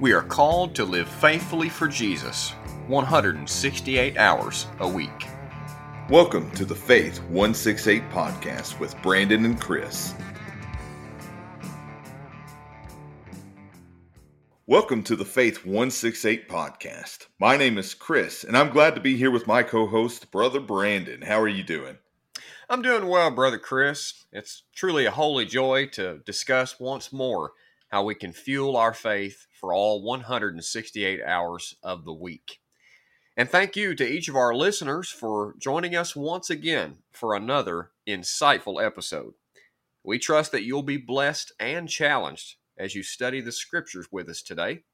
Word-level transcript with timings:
We 0.00 0.14
are 0.14 0.22
called 0.22 0.74
to 0.76 0.86
live 0.86 1.06
faithfully 1.06 1.68
for 1.68 1.86
Jesus 1.86 2.52
168 2.86 4.16
hours 4.16 4.66
a 4.78 4.88
week. 4.88 5.28
Welcome 6.08 6.50
to 6.52 6.64
the 6.64 6.74
Faith 6.74 7.18
168 7.24 8.08
podcast 8.08 8.80
with 8.80 8.96
Brandon 9.02 9.44
and 9.44 9.60
Chris. 9.60 10.14
Welcome 14.66 15.02
to 15.02 15.16
the 15.16 15.24
Faith 15.26 15.66
168 15.66 16.48
podcast. 16.48 17.26
My 17.38 17.58
name 17.58 17.76
is 17.76 17.92
Chris, 17.92 18.42
and 18.42 18.56
I'm 18.56 18.70
glad 18.70 18.94
to 18.94 19.02
be 19.02 19.18
here 19.18 19.30
with 19.30 19.46
my 19.46 19.62
co 19.62 19.86
host, 19.86 20.30
Brother 20.30 20.60
Brandon. 20.60 21.20
How 21.20 21.38
are 21.42 21.46
you 21.46 21.62
doing? 21.62 21.98
I'm 22.70 22.80
doing 22.80 23.06
well, 23.06 23.30
Brother 23.30 23.58
Chris. 23.58 24.24
It's 24.32 24.62
truly 24.74 25.04
a 25.04 25.10
holy 25.10 25.44
joy 25.44 25.88
to 25.88 26.20
discuss 26.24 26.80
once 26.80 27.12
more 27.12 27.52
how 27.90 28.04
we 28.04 28.14
can 28.14 28.32
fuel 28.32 28.76
our 28.76 28.94
faith 28.94 29.46
for 29.52 29.72
all 29.72 30.02
168 30.02 31.20
hours 31.22 31.76
of 31.82 32.04
the 32.04 32.12
week. 32.12 32.60
And 33.36 33.48
thank 33.48 33.76
you 33.76 33.94
to 33.94 34.06
each 34.06 34.28
of 34.28 34.36
our 34.36 34.54
listeners 34.54 35.10
for 35.10 35.54
joining 35.58 35.96
us 35.96 36.14
once 36.14 36.50
again 36.50 36.98
for 37.12 37.34
another 37.34 37.90
insightful 38.08 38.84
episode. 38.84 39.34
We 40.04 40.18
trust 40.18 40.52
that 40.52 40.64
you'll 40.64 40.82
be 40.82 40.96
blessed 40.96 41.52
and 41.58 41.88
challenged 41.88 42.56
as 42.78 42.94
you 42.94 43.02
study 43.02 43.40
the 43.40 43.52
scriptures 43.52 44.08
with 44.10 44.28
us 44.28 44.42
today. 44.42 44.84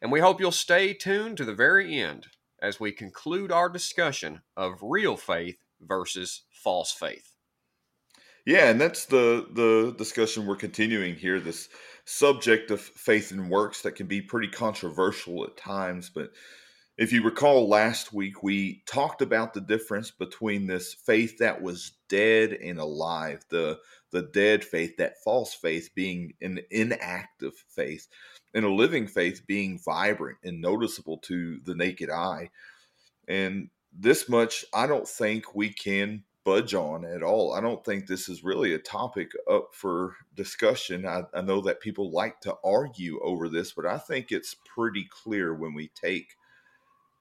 And 0.00 0.10
we 0.10 0.20
hope 0.20 0.40
you'll 0.40 0.52
stay 0.52 0.94
tuned 0.94 1.36
to 1.36 1.44
the 1.44 1.54
very 1.54 2.00
end 2.00 2.28
as 2.60 2.80
we 2.80 2.92
conclude 2.92 3.52
our 3.52 3.68
discussion 3.68 4.42
of 4.56 4.78
real 4.82 5.16
faith 5.16 5.56
versus 5.80 6.42
false 6.50 6.92
faith. 6.92 7.31
Yeah, 8.44 8.70
and 8.70 8.80
that's 8.80 9.06
the 9.06 9.46
the 9.52 9.94
discussion 9.96 10.46
we're 10.46 10.56
continuing 10.56 11.14
here. 11.14 11.38
This 11.38 11.68
subject 12.04 12.70
of 12.70 12.80
faith 12.80 13.30
and 13.30 13.48
works 13.48 13.82
that 13.82 13.94
can 13.94 14.06
be 14.06 14.20
pretty 14.20 14.48
controversial 14.48 15.44
at 15.44 15.56
times. 15.56 16.10
But 16.10 16.32
if 16.98 17.12
you 17.12 17.22
recall 17.22 17.68
last 17.68 18.12
week, 18.12 18.42
we 18.42 18.82
talked 18.86 19.22
about 19.22 19.54
the 19.54 19.60
difference 19.60 20.10
between 20.10 20.66
this 20.66 20.92
faith 20.92 21.38
that 21.38 21.62
was 21.62 21.92
dead 22.08 22.52
and 22.52 22.78
alive, 22.78 23.44
the 23.48 23.78
the 24.10 24.22
dead 24.22 24.64
faith, 24.64 24.96
that 24.98 25.22
false 25.22 25.54
faith 25.54 25.90
being 25.94 26.34
an 26.42 26.60
inactive 26.70 27.54
faith, 27.68 28.08
and 28.54 28.64
a 28.64 28.68
living 28.72 29.06
faith 29.06 29.46
being 29.46 29.78
vibrant 29.78 30.38
and 30.44 30.60
noticeable 30.60 31.18
to 31.18 31.60
the 31.60 31.74
naked 31.74 32.10
eye. 32.10 32.50
And 33.28 33.70
this 33.96 34.28
much, 34.28 34.64
I 34.74 34.86
don't 34.86 35.08
think 35.08 35.54
we 35.54 35.72
can 35.72 36.24
budge 36.44 36.74
on 36.74 37.04
at 37.04 37.22
all. 37.22 37.54
I 37.54 37.60
don't 37.60 37.84
think 37.84 38.06
this 38.06 38.28
is 38.28 38.44
really 38.44 38.74
a 38.74 38.78
topic 38.78 39.32
up 39.50 39.70
for 39.72 40.16
discussion. 40.34 41.06
I, 41.06 41.22
I, 41.34 41.42
know 41.42 41.60
that 41.62 41.80
people 41.80 42.10
like 42.10 42.40
to 42.42 42.56
argue 42.64 43.20
over 43.22 43.48
this, 43.48 43.72
but 43.72 43.86
I 43.86 43.98
think 43.98 44.30
it's 44.30 44.56
pretty 44.74 45.08
clear 45.08 45.54
when 45.54 45.74
we 45.74 45.88
take 45.88 46.36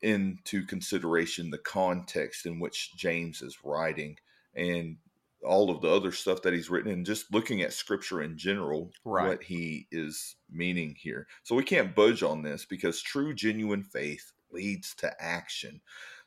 into 0.02 0.66
consideration 0.66 1.52
the 1.52 1.60
context 1.60 2.46
in 2.46 2.60
which 2.60 2.96
James 2.96 3.42
is 3.42 3.60
writing 3.64 4.18
and 4.56 4.98
all 5.44 5.70
of 5.70 5.82
the 5.82 5.90
other 5.90 6.12
stuff 6.12 6.42
that 6.44 6.54
he's 6.54 6.70
written 6.70 6.92
and 6.92 7.06
just 7.06 7.34
looking 7.34 7.62
at 7.62 7.74
scripture 7.74 8.22
in 8.22 8.38
general 8.38 8.92
right. 9.06 9.28
what 9.28 9.44
he 9.44 9.88
is 9.92 10.36
meaning 10.52 10.96
here 11.00 11.28
so 11.44 11.56
we 11.56 11.64
can't 11.64 11.96
budge 11.96 12.22
on 12.22 12.44
this 12.44 12.66
because 12.66 13.02
true 13.02 13.34
genuine 13.34 13.84
faith 13.84 14.34
leads 14.52 14.94
to 14.94 15.12
action 15.20 15.82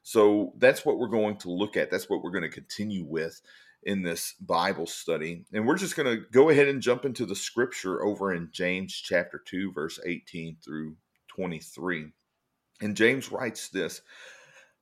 so 0.05 0.53
that's 0.59 0.85
what 0.85 0.99
we're 0.99 1.09
going 1.09 1.39
to 1.39 1.51
look 1.51 1.79
at. 1.79 1.91
That's 1.91 2.11
what 2.11 2.23
we're 2.23 2.31
going 2.31 2.43
to 2.43 2.51
continue 2.51 3.05
with 3.05 3.41
in 3.85 4.03
this 4.03 4.35
Bible 4.39 4.87
study. 4.87 5.47
And 5.53 5.67
we're 5.67 5.79
just 5.79 5.97
going 5.97 6.15
to 6.15 6.25
go 6.31 6.51
ahead 6.51 6.69
and 6.69 6.83
jump 6.83 7.07
into 7.07 7.25
the 7.25 7.35
scripture 7.35 8.05
over 8.05 8.35
in 8.35 8.51
James 8.53 8.95
chapter 8.95 9.43
2, 9.47 9.73
verse 9.73 9.99
18 10.05 10.59
through 10.63 10.97
23. 11.29 12.13
And 12.83 12.95
James 12.95 13.33
writes 13.33 13.71
this 13.71 14.03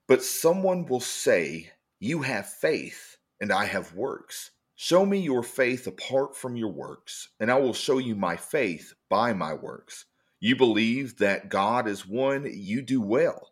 But 0.09 0.25
someone 0.25 0.87
will 0.87 1.01
say, 1.01 1.71
You 2.01 2.23
have 2.23 2.49
faith, 2.49 3.17
and 3.41 3.53
I 3.53 3.67
have 3.67 3.95
works. 3.95 4.51
Show 4.75 5.07
me 5.07 5.19
your 5.19 5.45
faith 5.45 5.87
apart 5.87 6.37
from 6.37 6.57
your 6.57 6.73
works, 6.73 7.29
and 7.39 7.49
I 7.49 7.61
will 7.61 7.75
show 7.75 7.99
you 7.99 8.17
my 8.17 8.37
faith 8.37 8.93
by 9.09 9.33
my 9.35 9.55
works. 9.55 10.07
You 10.41 10.57
believe 10.57 11.19
that 11.19 11.49
God 11.49 11.87
is 11.87 12.09
one, 12.09 12.51
you 12.53 12.83
do 12.83 13.01
well. 13.01 13.52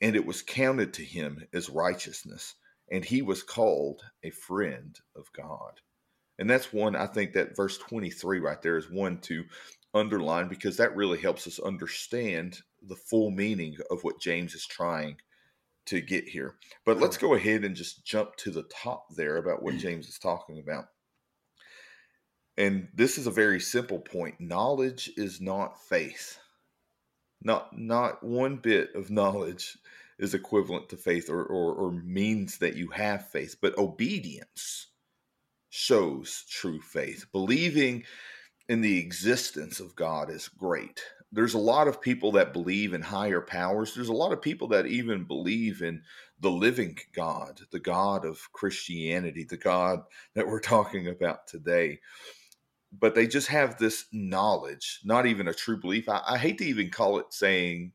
and 0.00 0.16
it 0.16 0.26
was 0.26 0.42
counted 0.42 0.92
to 0.94 1.04
him 1.04 1.46
as 1.52 1.68
righteousness, 1.68 2.54
and 2.90 3.04
he 3.04 3.22
was 3.22 3.42
called 3.42 4.02
a 4.22 4.30
friend 4.30 4.98
of 5.16 5.32
God. 5.32 5.80
And 6.38 6.48
that's 6.48 6.72
one, 6.72 6.94
I 6.94 7.06
think 7.06 7.32
that 7.32 7.56
verse 7.56 7.78
23 7.78 8.38
right 8.38 8.62
there 8.62 8.76
is 8.76 8.90
one 8.90 9.18
to 9.22 9.44
underline 9.92 10.48
because 10.48 10.76
that 10.76 10.94
really 10.94 11.18
helps 11.18 11.46
us 11.46 11.58
understand 11.58 12.60
the 12.82 12.96
full 12.96 13.30
meaning 13.30 13.76
of 13.90 14.04
what 14.04 14.20
James 14.20 14.54
is 14.54 14.66
trying 14.66 15.16
to 15.86 16.00
get 16.00 16.28
here. 16.28 16.54
But 16.84 16.98
let's 16.98 17.16
go 17.16 17.34
ahead 17.34 17.64
and 17.64 17.74
just 17.74 18.04
jump 18.04 18.36
to 18.36 18.50
the 18.50 18.64
top 18.64 19.06
there 19.16 19.36
about 19.38 19.62
what 19.62 19.78
James 19.78 20.06
is 20.06 20.18
talking 20.18 20.60
about. 20.60 20.86
And 22.56 22.88
this 22.94 23.18
is 23.18 23.26
a 23.26 23.32
very 23.32 23.60
simple 23.60 23.98
point. 23.98 24.40
Knowledge 24.40 25.10
is 25.16 25.40
not 25.40 25.80
faith. 25.80 26.38
Not 27.40 27.78
not 27.78 28.22
one 28.22 28.56
bit 28.56 28.94
of 28.96 29.10
knowledge 29.10 29.78
is 30.18 30.34
equivalent 30.34 30.88
to 30.88 30.96
faith 30.96 31.30
or, 31.30 31.44
or, 31.44 31.74
or 31.74 31.92
means 31.92 32.58
that 32.58 32.76
you 32.76 32.88
have 32.88 33.28
faith, 33.28 33.56
but 33.60 33.76
obedience 33.78 34.88
shows 35.70 36.44
true 36.50 36.80
faith. 36.80 37.26
Believing 37.32 38.04
in 38.68 38.80
the 38.80 38.98
existence 38.98 39.80
of 39.80 39.94
God 39.96 40.30
is 40.30 40.48
great. 40.48 41.00
There's 41.30 41.54
a 41.54 41.58
lot 41.58 41.88
of 41.88 42.00
people 42.00 42.32
that 42.32 42.54
believe 42.54 42.94
in 42.94 43.02
higher 43.02 43.40
powers. 43.40 43.94
There's 43.94 44.08
a 44.08 44.14
lot 44.14 44.32
of 44.32 44.40
people 44.40 44.66
that 44.68 44.86
even 44.86 45.24
believe 45.24 45.82
in 45.82 46.02
the 46.40 46.50
living 46.50 46.98
God, 47.14 47.60
the 47.70 47.78
God 47.78 48.24
of 48.24 48.40
Christianity, 48.52 49.44
the 49.44 49.56
God 49.56 50.00
that 50.34 50.46
we're 50.46 50.60
talking 50.60 51.08
about 51.08 51.46
today 51.46 51.98
but 52.92 53.14
they 53.14 53.26
just 53.26 53.48
have 53.48 53.78
this 53.78 54.06
knowledge, 54.12 55.00
not 55.04 55.26
even 55.26 55.48
a 55.48 55.54
true 55.54 55.78
belief. 55.78 56.08
I, 56.08 56.22
I 56.26 56.38
hate 56.38 56.58
to 56.58 56.64
even 56.64 56.90
call 56.90 57.18
it 57.18 57.26
saying 57.30 57.92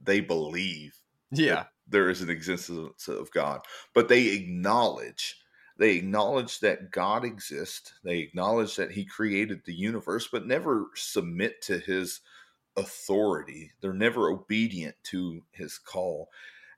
they 0.00 0.20
believe. 0.20 0.94
Yeah. 1.30 1.64
There 1.86 2.10
is 2.10 2.20
an 2.20 2.30
existence 2.30 3.08
of 3.08 3.30
God, 3.30 3.60
but 3.94 4.08
they 4.08 4.28
acknowledge 4.28 5.36
they 5.78 5.92
acknowledge 5.92 6.58
that 6.60 6.90
God 6.90 7.24
exists. 7.24 7.92
They 8.02 8.18
acknowledge 8.18 8.74
that 8.76 8.90
He 8.90 9.04
created 9.04 9.62
the 9.64 9.74
universe, 9.74 10.28
but 10.30 10.46
never 10.46 10.88
submit 10.96 11.62
to 11.62 11.78
His 11.78 12.20
authority. 12.76 13.70
They're 13.80 13.92
never 13.92 14.28
obedient 14.28 14.96
to 15.04 15.40
His 15.52 15.78
call. 15.78 16.30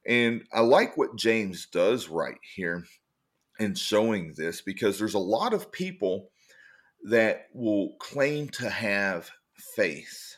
And 0.07 0.45
I 0.53 0.61
like 0.61 0.97
what 0.97 1.17
James 1.17 1.67
does 1.67 2.09
right 2.09 2.39
here 2.55 2.85
in 3.59 3.75
showing 3.75 4.35
this 4.37 4.61
because 4.61 4.99
there's 4.99 5.15
a 5.15 5.19
lot 5.19 5.55
of 5.55 5.73
people 5.73 6.31
that 7.05 7.47
will 7.55 7.95
claim 8.01 8.49
to 8.51 8.69
have 8.69 9.31
faith. 9.77 10.37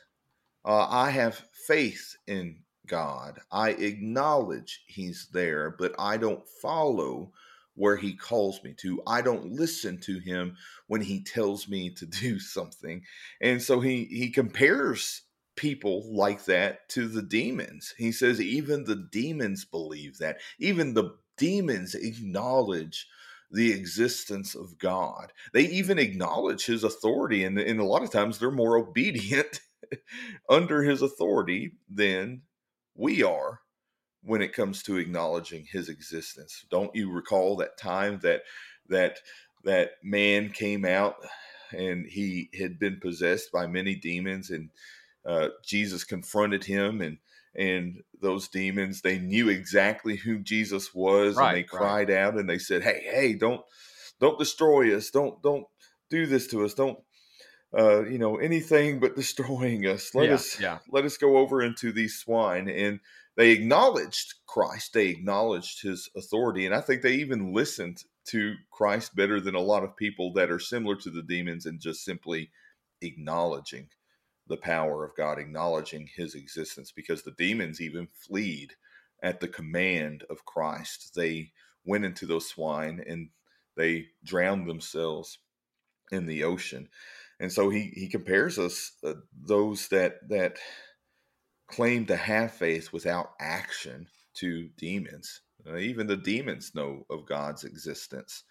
Uh, 0.64 0.86
I 0.88 1.10
have 1.10 1.42
faith 1.66 2.16
in 2.28 2.60
God. 2.92 3.40
I 3.50 3.70
acknowledge 3.70 4.84
He's 4.86 5.28
there, 5.32 5.74
but 5.78 5.94
I 5.98 6.18
don't 6.18 6.46
follow 6.46 7.32
where 7.74 7.96
He 7.96 8.12
calls 8.12 8.62
me 8.62 8.74
to. 8.80 9.02
I 9.06 9.22
don't 9.22 9.50
listen 9.50 9.98
to 10.02 10.18
Him 10.18 10.58
when 10.88 11.00
He 11.00 11.24
tells 11.24 11.68
me 11.68 11.88
to 11.94 12.04
do 12.04 12.38
something. 12.56 13.02
And 13.40 13.62
so 13.62 13.80
He 13.80 14.04
He 14.04 14.28
compares 14.28 15.22
people 15.56 16.04
like 16.14 16.44
that 16.44 16.86
to 16.90 17.08
the 17.08 17.22
demons. 17.22 17.94
He 17.96 18.12
says 18.12 18.42
even 18.42 18.84
the 18.84 19.08
demons 19.10 19.64
believe 19.64 20.18
that. 20.18 20.40
Even 20.58 20.92
the 20.92 21.16
demons 21.38 21.94
acknowledge 21.94 23.08
the 23.50 23.72
existence 23.72 24.54
of 24.54 24.78
God. 24.78 25.32
They 25.54 25.62
even 25.62 25.98
acknowledge 25.98 26.66
his 26.66 26.84
authority, 26.84 27.44
and, 27.44 27.58
and 27.58 27.80
a 27.80 27.84
lot 27.84 28.02
of 28.02 28.10
times 28.10 28.38
they're 28.38 28.50
more 28.50 28.76
obedient 28.88 29.60
under 30.48 30.82
his 30.82 31.00
authority 31.00 31.72
than 31.90 32.42
we 32.94 33.22
are 33.22 33.60
when 34.22 34.42
it 34.42 34.52
comes 34.52 34.82
to 34.84 34.96
acknowledging 34.98 35.66
his 35.70 35.88
existence. 35.88 36.64
Don't 36.70 36.94
you 36.94 37.10
recall 37.10 37.56
that 37.56 37.76
time 37.78 38.20
that 38.22 38.42
that 38.88 39.18
that 39.64 39.92
man 40.02 40.50
came 40.50 40.84
out 40.84 41.16
and 41.72 42.06
he 42.06 42.50
had 42.58 42.78
been 42.78 43.00
possessed 43.00 43.50
by 43.52 43.66
many 43.66 43.94
demons 43.94 44.50
and 44.50 44.70
uh, 45.24 45.48
Jesus 45.64 46.04
confronted 46.04 46.64
him 46.64 47.00
and 47.00 47.18
and 47.54 48.02
those 48.20 48.48
demons 48.48 49.02
they 49.02 49.18
knew 49.18 49.48
exactly 49.48 50.16
who 50.16 50.38
Jesus 50.38 50.94
was 50.94 51.36
Right, 51.36 51.48
and 51.48 51.56
they 51.56 51.62
right. 51.62 51.68
cried 51.78 52.10
out 52.10 52.36
and 52.38 52.48
they 52.48 52.58
said 52.58 52.82
hey 52.82 53.02
hey 53.04 53.34
don't 53.34 53.62
don't 54.20 54.38
destroy 54.38 54.96
us 54.96 55.10
don't 55.10 55.42
don't 55.42 55.66
do 56.10 56.26
this 56.26 56.46
to 56.48 56.64
us 56.64 56.74
don't 56.74 56.98
uh, 57.76 58.04
you 58.04 58.18
know 58.18 58.36
anything 58.36 59.00
but 59.00 59.16
destroying 59.16 59.86
us. 59.86 60.14
Let 60.14 60.28
yeah, 60.28 60.34
us 60.34 60.60
yeah, 60.60 60.78
let 60.90 61.04
us 61.04 61.16
go 61.16 61.38
over 61.38 61.62
into 61.62 61.92
these 61.92 62.18
swine. 62.18 62.68
And 62.68 63.00
they 63.36 63.50
acknowledged 63.50 64.34
christ. 64.46 64.92
They 64.92 65.08
acknowledged 65.08 65.82
his 65.82 66.08
authority. 66.16 66.66
And 66.66 66.74
i 66.74 66.80
think 66.80 67.02
they 67.02 67.14
even 67.14 67.52
listened 67.52 68.04
to 68.24 68.54
christ 68.70 69.16
better 69.16 69.40
than 69.40 69.54
a 69.54 69.60
lot 69.60 69.82
of 69.82 69.96
people 69.96 70.32
that 70.34 70.50
are 70.50 70.58
similar 70.58 70.94
to 70.96 71.10
the 71.10 71.22
demons 71.22 71.66
and 71.66 71.80
just 71.80 72.04
simply 72.04 72.50
acknowledging 73.00 73.88
the 74.46 74.56
power 74.56 75.04
of 75.04 75.16
god 75.16 75.38
acknowledging 75.38 76.08
his 76.14 76.36
existence 76.36 76.92
because 76.92 77.22
the 77.22 77.32
demons 77.32 77.80
even 77.80 78.06
fleed 78.14 78.74
at 79.22 79.40
the 79.40 79.48
command 79.48 80.24
of 80.30 80.44
christ. 80.44 81.14
They 81.14 81.52
went 81.84 82.04
into 82.04 82.26
those 82.26 82.48
swine 82.48 83.02
and 83.06 83.30
they 83.76 84.06
drowned 84.24 84.68
themselves 84.68 85.38
in 86.10 86.26
the 86.26 86.44
ocean 86.44 86.88
and 87.42 87.52
so 87.52 87.68
he 87.68 87.92
he 87.94 88.08
compares 88.08 88.58
us 88.58 88.92
uh, 89.04 89.14
those 89.44 89.88
that 89.88 90.28
that 90.28 90.56
claim 91.68 92.06
to 92.06 92.16
have 92.16 92.52
faith 92.52 92.92
without 92.92 93.32
action 93.40 94.06
to 94.34 94.68
demons. 94.78 95.42
Uh, 95.66 95.76
even 95.76 96.06
the 96.06 96.16
demons 96.16 96.72
know 96.74 97.04
of 97.10 97.26
God's 97.26 97.64
existence. 97.64 98.44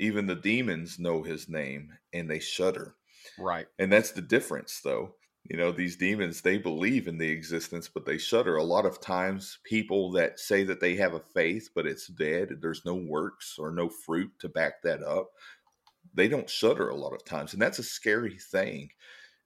Even 0.00 0.26
the 0.26 0.34
demons 0.34 0.98
know 0.98 1.22
his 1.22 1.48
name 1.48 1.92
and 2.12 2.30
they 2.30 2.38
shudder. 2.38 2.94
right. 3.38 3.66
And 3.78 3.92
that's 3.92 4.12
the 4.12 4.22
difference, 4.22 4.80
though. 4.82 5.14
You 5.44 5.56
know, 5.56 5.72
these 5.72 5.96
demons, 5.96 6.40
they 6.40 6.56
believe 6.56 7.08
in 7.08 7.18
the 7.18 7.28
existence, 7.28 7.88
but 7.88 8.06
they 8.06 8.16
shudder. 8.16 8.56
A 8.56 8.62
lot 8.62 8.86
of 8.86 9.00
times, 9.00 9.58
people 9.64 10.12
that 10.12 10.38
say 10.38 10.62
that 10.64 10.80
they 10.80 10.94
have 10.96 11.14
a 11.14 11.20
faith, 11.20 11.70
but 11.74 11.86
it's 11.86 12.06
dead, 12.06 12.48
there's 12.60 12.84
no 12.84 12.94
works 12.94 13.56
or 13.58 13.72
no 13.72 13.88
fruit 13.88 14.30
to 14.38 14.48
back 14.48 14.82
that 14.82 15.02
up, 15.02 15.30
they 16.14 16.28
don't 16.28 16.50
shudder 16.50 16.88
a 16.88 16.96
lot 16.96 17.14
of 17.14 17.24
times. 17.24 17.52
And 17.52 17.62
that's 17.62 17.78
a 17.78 17.84
scary 17.84 18.38
thing, 18.38 18.90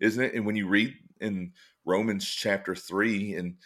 isn't 0.01 0.23
it? 0.23 0.35
And 0.35 0.47
when 0.47 0.57
you 0.57 0.69
read 0.69 0.95
in 1.21 1.53
Romans 1.85 2.27
chapter 2.27 2.75
3 2.75 3.35
and 3.35 3.57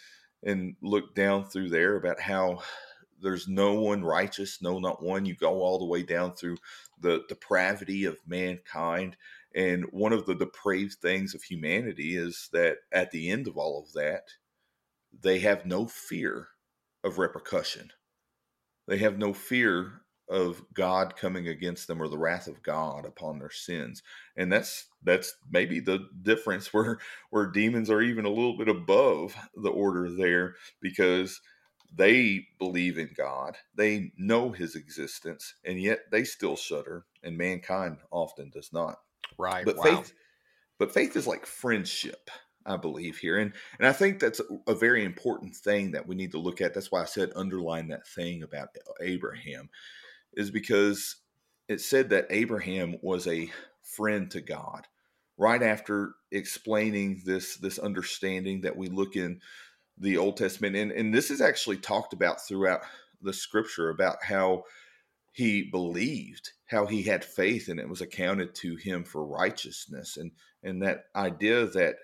and 0.43 0.75
look 0.81 1.13
down 1.13 1.45
through 1.45 1.69
there 1.69 1.95
about 1.97 2.19
how 2.19 2.61
there's 3.21 3.47
no 3.47 3.73
one 3.79 4.03
righteous, 4.03 4.61
no, 4.61 4.79
not 4.79 5.03
one. 5.03 5.25
You 5.25 5.35
go 5.35 5.61
all 5.61 5.77
the 5.77 5.85
way 5.85 6.03
down 6.03 6.33
through 6.33 6.57
the 6.99 7.23
depravity 7.29 8.05
of 8.05 8.17
mankind. 8.25 9.15
And 9.53 9.85
one 9.91 10.13
of 10.13 10.25
the 10.25 10.35
depraved 10.35 10.95
things 10.95 11.35
of 11.35 11.43
humanity 11.43 12.15
is 12.15 12.49
that 12.53 12.77
at 12.91 13.11
the 13.11 13.29
end 13.29 13.47
of 13.47 13.57
all 13.57 13.83
of 13.85 13.93
that, 13.93 14.23
they 15.21 15.39
have 15.39 15.65
no 15.65 15.85
fear 15.87 16.47
of 17.03 17.19
repercussion. 17.19 17.91
They 18.87 18.97
have 18.97 19.17
no 19.17 19.33
fear 19.33 20.01
of 20.31 20.63
God 20.73 21.15
coming 21.17 21.49
against 21.49 21.87
them 21.87 22.01
or 22.01 22.07
the 22.07 22.17
wrath 22.17 22.47
of 22.47 22.63
God 22.63 23.05
upon 23.05 23.37
their 23.37 23.51
sins. 23.51 24.01
And 24.37 24.51
that's 24.51 24.87
that's 25.03 25.35
maybe 25.51 25.79
the 25.79 26.07
difference 26.23 26.73
where 26.73 26.99
where 27.29 27.45
demons 27.45 27.89
are 27.89 28.01
even 28.01 28.25
a 28.25 28.29
little 28.29 28.57
bit 28.57 28.69
above 28.69 29.35
the 29.55 29.69
order 29.69 30.09
there 30.09 30.55
because 30.81 31.41
they 31.93 32.47
believe 32.57 32.97
in 32.97 33.09
God, 33.17 33.57
they 33.75 34.13
know 34.17 34.51
his 34.51 34.75
existence, 34.75 35.55
and 35.65 35.81
yet 35.81 35.99
they 36.09 36.23
still 36.23 36.55
shudder, 36.55 37.05
and 37.21 37.37
mankind 37.37 37.97
often 38.11 38.49
does 38.49 38.71
not. 38.71 38.95
Right. 39.37 39.65
But 39.65 39.75
wow. 39.75 39.83
faith 39.83 40.13
but 40.79 40.93
faith 40.93 41.15
is 41.15 41.27
like 41.27 41.45
friendship, 41.45 42.31
I 42.65 42.77
believe 42.77 43.17
here. 43.17 43.37
And 43.37 43.53
and 43.77 43.87
I 43.87 43.91
think 43.91 44.19
that's 44.19 44.39
a, 44.39 44.71
a 44.71 44.75
very 44.75 45.03
important 45.03 45.55
thing 45.55 45.91
that 45.91 46.07
we 46.07 46.15
need 46.15 46.31
to 46.31 46.39
look 46.39 46.61
at. 46.61 46.73
That's 46.73 46.91
why 46.91 47.01
I 47.01 47.05
said 47.05 47.31
underline 47.35 47.89
that 47.89 48.07
thing 48.07 48.41
about 48.41 48.69
Abraham 49.01 49.69
is 50.33 50.51
because 50.51 51.17
it 51.67 51.81
said 51.81 52.09
that 52.09 52.27
Abraham 52.29 52.97
was 53.01 53.27
a 53.27 53.49
friend 53.81 54.29
to 54.31 54.41
God. 54.41 54.87
Right 55.37 55.63
after 55.63 56.13
explaining 56.31 57.21
this 57.25 57.57
this 57.57 57.79
understanding 57.79 58.61
that 58.61 58.77
we 58.77 58.87
look 58.87 59.15
in 59.15 59.41
the 59.97 60.17
Old 60.17 60.37
Testament 60.37 60.75
and 60.75 60.91
and 60.91 61.13
this 61.13 61.31
is 61.31 61.41
actually 61.41 61.77
talked 61.77 62.13
about 62.13 62.45
throughout 62.45 62.81
the 63.21 63.33
scripture 63.33 63.89
about 63.89 64.17
how 64.23 64.63
he 65.31 65.63
believed 65.63 66.51
how 66.67 66.85
he 66.85 67.03
had 67.03 67.23
faith 67.23 67.69
and 67.69 67.79
it 67.79 67.87
was 67.87 68.01
accounted 68.01 68.53
to 68.55 68.75
him 68.75 69.03
for 69.03 69.25
righteousness 69.25 70.17
and 70.17 70.31
and 70.63 70.81
that 70.81 71.05
idea 71.15 71.65
that 71.67 71.95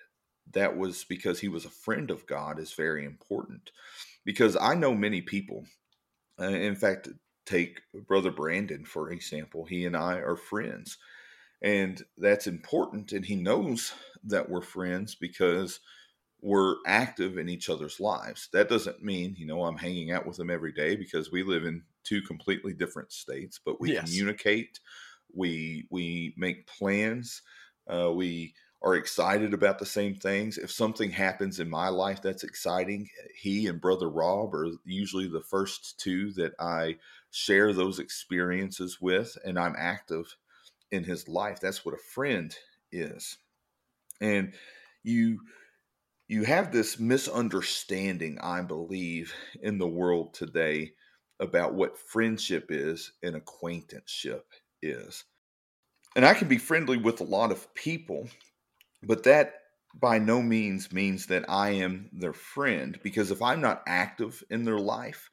that 0.54 0.78
was 0.78 1.04
because 1.04 1.40
he 1.40 1.50
was 1.50 1.66
a 1.66 1.70
friend 1.70 2.10
of 2.10 2.26
God 2.26 2.60
is 2.60 2.74
very 2.74 3.06
important 3.06 3.72
because 4.24 4.56
I 4.56 4.76
know 4.76 4.94
many 4.94 5.22
people 5.22 5.66
uh, 6.40 6.46
in 6.46 6.76
fact 6.76 7.10
take 7.48 7.82
brother 8.08 8.32
Brandon 8.32 8.86
for 8.86 9.12
example 9.12 9.66
he 9.66 9.86
and 9.86 9.98
I 9.98 10.16
are 10.18 10.38
friends 10.38 10.98
and 11.62 12.04
that's 12.18 12.48
important 12.48 13.12
and 13.14 13.26
he 13.26 13.36
knows 13.36 13.94
that 14.24 14.50
we're 14.50 14.62
friends 14.62 15.16
because 15.16 15.80
we're 16.42 16.78
active 16.86 17.38
in 17.38 17.50
each 17.50 17.70
other's 17.70 18.00
lives 18.00 18.50
that 18.54 18.70
doesn't 18.70 19.04
mean 19.04 19.36
you 19.38 19.46
know 19.46 19.64
i'm 19.66 19.78
hanging 19.78 20.12
out 20.12 20.26
with 20.28 20.40
him 20.40 20.50
every 20.52 20.72
day 20.72 20.96
because 20.96 21.32
we 21.32 21.44
live 21.44 21.66
in 21.66 21.84
two 22.04 22.22
completely 22.22 22.74
different 22.74 23.12
states 23.12 23.60
but 23.64 23.82
we 23.82 23.90
Yes. 23.90 23.90
communicate 23.92 24.80
we 25.34 25.88
we 25.90 26.34
make 26.38 26.68
plans 26.68 27.42
uh, 27.90 28.12
we 28.14 28.54
are 28.88 28.96
excited 28.96 29.54
about 29.54 29.80
the 29.80 29.86
same 29.86 30.16
things 30.16 30.58
if 30.58 30.72
something 30.72 31.12
happens 31.12 31.60
in 31.60 31.70
my 31.70 31.90
life 31.90 32.22
that's 32.22 32.44
exciting 32.44 33.08
he 33.36 33.68
and 33.68 33.82
brother 33.82 34.10
rob 34.10 34.54
are 34.54 34.68
usually 34.86 35.28
the 35.28 35.42
first 35.42 36.00
two 36.00 36.32
that 36.32 36.54
i 36.60 36.96
share 37.32 37.74
those 37.74 38.00
experiences 38.00 39.00
with 39.02 39.38
and 39.46 39.60
i'm 39.60 39.76
active 39.78 40.36
in 40.92 41.04
his 41.04 41.28
life. 41.28 41.60
That's 41.60 41.86
what 41.86 41.96
a 41.96 42.10
friend 42.14 42.56
is. 42.92 43.38
And 44.22 44.54
you 45.04 45.40
you 46.28 46.44
have 46.44 46.72
this 46.74 47.00
misunderstanding 47.00 48.38
i 48.42 48.60
believe 48.62 49.34
in 49.62 49.78
the 49.78 49.88
world 49.88 50.34
today 50.34 50.92
about 51.40 51.74
what 51.74 51.98
friendship 51.98 52.66
is 52.70 53.14
and 53.24 53.36
acquaintanceship 53.36 54.46
is. 54.82 55.24
And 56.16 56.26
i 56.26 56.34
can 56.34 56.48
be 56.48 56.58
friendly 56.58 56.98
with 56.98 57.22
a 57.22 57.26
lot 57.26 57.52
of 57.52 57.74
people 57.76 58.28
but 59.04 59.24
that 59.24 59.56
by 59.96 60.20
no 60.20 60.42
means 60.42 60.92
means 60.92 61.28
that 61.28 61.46
i 61.50 61.70
am 61.70 62.10
their 62.14 62.34
friend 62.34 63.00
because 63.04 63.32
if 63.32 63.42
i'm 63.42 63.62
not 63.62 63.84
active 63.88 64.44
in 64.50 64.64
their 64.66 64.80
life 64.80 65.30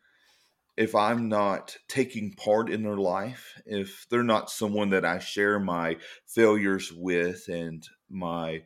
if 0.77 0.95
i'm 0.95 1.29
not 1.29 1.77
taking 1.89 2.35
part 2.35 2.71
in 2.71 2.83
their 2.83 2.97
life 2.99 3.61
if 3.67 4.07
they're 4.11 4.23
not 4.23 4.51
someone 4.51 4.91
that 4.91 5.05
i 5.05 5.19
share 5.19 5.59
my 5.61 5.97
failures 6.27 6.93
with 6.93 7.49
and 7.49 7.89
my 8.09 8.63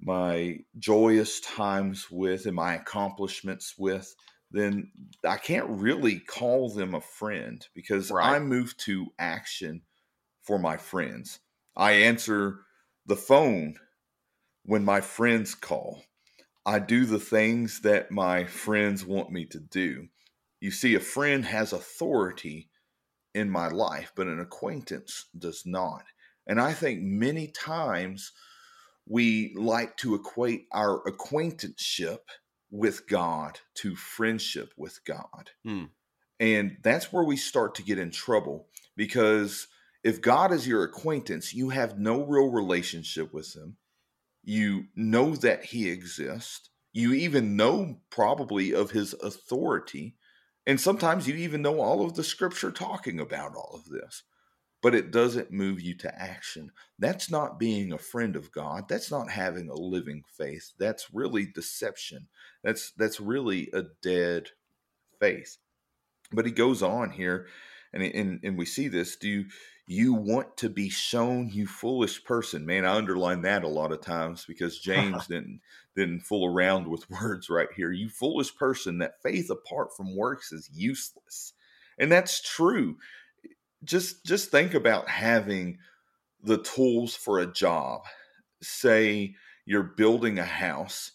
my 0.00 0.58
joyous 0.78 1.40
times 1.40 2.10
with 2.10 2.46
and 2.46 2.56
my 2.56 2.74
accomplishments 2.74 3.74
with, 3.78 4.14
then 4.50 4.92
I 5.24 5.36
can't 5.36 5.68
really 5.68 6.20
call 6.20 6.68
them 6.70 6.94
a 6.94 7.00
friend 7.00 7.66
because 7.74 8.12
Right. 8.12 8.36
I 8.36 8.38
move 8.38 8.76
to 8.78 9.06
action 9.18 9.82
for 10.42 10.58
my 10.58 10.76
friends. 10.76 11.40
I 11.76 11.92
answer 11.92 12.60
the 13.06 13.16
phone 13.16 13.76
when 14.64 14.84
my 14.84 15.00
friends 15.00 15.54
call. 15.54 16.02
I 16.66 16.78
do 16.78 17.04
the 17.04 17.18
things 17.18 17.80
that 17.80 18.10
my 18.10 18.44
friends 18.44 19.04
want 19.04 19.30
me 19.30 19.44
to 19.46 19.60
do. 19.60 20.08
You 20.60 20.70
see, 20.70 20.94
a 20.94 21.00
friend 21.00 21.44
has 21.44 21.72
authority 21.72 22.70
in 23.34 23.50
my 23.50 23.68
life, 23.68 24.12
but 24.16 24.26
an 24.26 24.40
acquaintance 24.40 25.26
does 25.36 25.64
not. 25.66 26.04
And 26.46 26.60
I 26.60 26.72
think 26.72 27.02
many 27.02 27.48
times 27.48 28.32
we 29.06 29.54
like 29.56 29.96
to 29.98 30.14
equate 30.14 30.66
our 30.72 31.06
acquaintanceship 31.06 32.30
with 32.70 33.06
God 33.08 33.60
to 33.74 33.94
friendship 33.94 34.72
with 34.76 35.04
God. 35.04 35.50
Hmm. 35.64 35.84
And 36.40 36.78
that's 36.82 37.12
where 37.12 37.24
we 37.24 37.36
start 37.36 37.74
to 37.76 37.82
get 37.82 37.98
in 37.98 38.10
trouble 38.10 38.68
because 38.96 39.68
if 40.02 40.20
God 40.20 40.52
is 40.52 40.66
your 40.66 40.82
acquaintance, 40.82 41.54
you 41.54 41.70
have 41.70 41.98
no 41.98 42.24
real 42.24 42.50
relationship 42.50 43.32
with 43.32 43.54
Him. 43.54 43.76
You 44.44 44.86
know 44.94 45.34
that 45.36 45.64
He 45.64 45.90
exists. 45.90 46.70
You 46.92 47.12
even 47.12 47.56
know 47.56 47.98
probably 48.10 48.74
of 48.74 48.92
His 48.92 49.14
authority. 49.14 50.16
And 50.66 50.80
sometimes 50.80 51.28
you 51.28 51.34
even 51.34 51.62
know 51.62 51.80
all 51.80 52.04
of 52.04 52.14
the 52.14 52.24
scripture 52.24 52.70
talking 52.70 53.20
about 53.20 53.54
all 53.54 53.72
of 53.74 53.88
this 53.90 54.22
but 54.84 54.94
it 54.94 55.10
doesn't 55.10 55.50
move 55.50 55.80
you 55.80 55.94
to 55.94 56.14
action. 56.20 56.70
That's 56.98 57.30
not 57.30 57.58
being 57.58 57.90
a 57.90 57.96
friend 57.96 58.36
of 58.36 58.52
God. 58.52 58.86
That's 58.86 59.10
not 59.10 59.30
having 59.30 59.70
a 59.70 59.74
living 59.74 60.24
faith. 60.36 60.74
That's 60.78 61.06
really 61.10 61.46
deception. 61.46 62.28
That's 62.62 62.92
that's 62.98 63.18
really 63.18 63.70
a 63.72 63.84
dead 64.02 64.50
faith. 65.18 65.56
But 66.32 66.44
he 66.44 66.52
goes 66.52 66.82
on 66.82 67.08
here, 67.08 67.46
and 67.94 68.02
and, 68.02 68.40
and 68.44 68.58
we 68.58 68.66
see 68.66 68.88
this. 68.88 69.16
Do 69.16 69.26
you 69.26 69.44
You 69.86 70.14
want 70.14 70.56
to 70.58 70.70
be 70.70 70.88
shown, 70.88 71.50
you 71.50 71.66
foolish 71.66 72.24
person. 72.24 72.64
Man, 72.64 72.86
I 72.86 72.94
underline 72.96 73.42
that 73.42 73.64
a 73.64 73.68
lot 73.68 73.92
of 73.92 74.00
times 74.00 74.44
because 74.46 74.78
James 74.78 75.26
didn't 75.28 75.60
didn't 75.94 76.20
fool 76.20 76.46
around 76.46 76.88
with 76.88 77.10
words 77.22 77.50
right 77.50 77.68
here. 77.76 77.92
You 77.92 78.08
foolish 78.08 78.54
person, 78.56 78.98
that 78.98 79.22
faith 79.22 79.50
apart 79.50 79.94
from 79.96 80.16
works 80.16 80.52
is 80.52 80.70
useless. 80.72 81.52
And 81.98 82.10
that's 82.10 82.40
true. 82.40 82.96
Just 83.84 84.24
just 84.24 84.50
think 84.50 84.72
about 84.72 85.08
having 85.08 85.78
the 86.42 86.58
tools 86.58 87.14
for 87.14 87.38
a 87.38 87.52
job. 87.52 88.02
Say 88.62 89.34
you're 89.66 89.82
building 89.82 90.38
a 90.38 90.44
house 90.44 91.12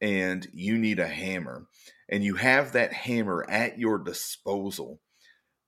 and 0.00 0.46
you 0.52 0.78
need 0.78 0.98
a 0.98 1.08
hammer 1.08 1.66
and 2.08 2.22
you 2.22 2.34
have 2.34 2.72
that 2.72 2.92
hammer 2.92 3.48
at 3.48 3.78
your 3.78 3.98
disposal 3.98 5.00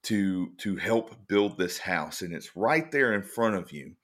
to 0.04 0.50
to 0.58 0.76
help 0.76 1.14
build 1.28 1.58
this 1.58 1.78
house 1.78 2.22
and 2.22 2.32
it's 2.32 2.56
right 2.56 2.90
there 2.92 3.12
in 3.12 3.22
front 3.22 3.56
of 3.56 3.72
you 3.72 3.94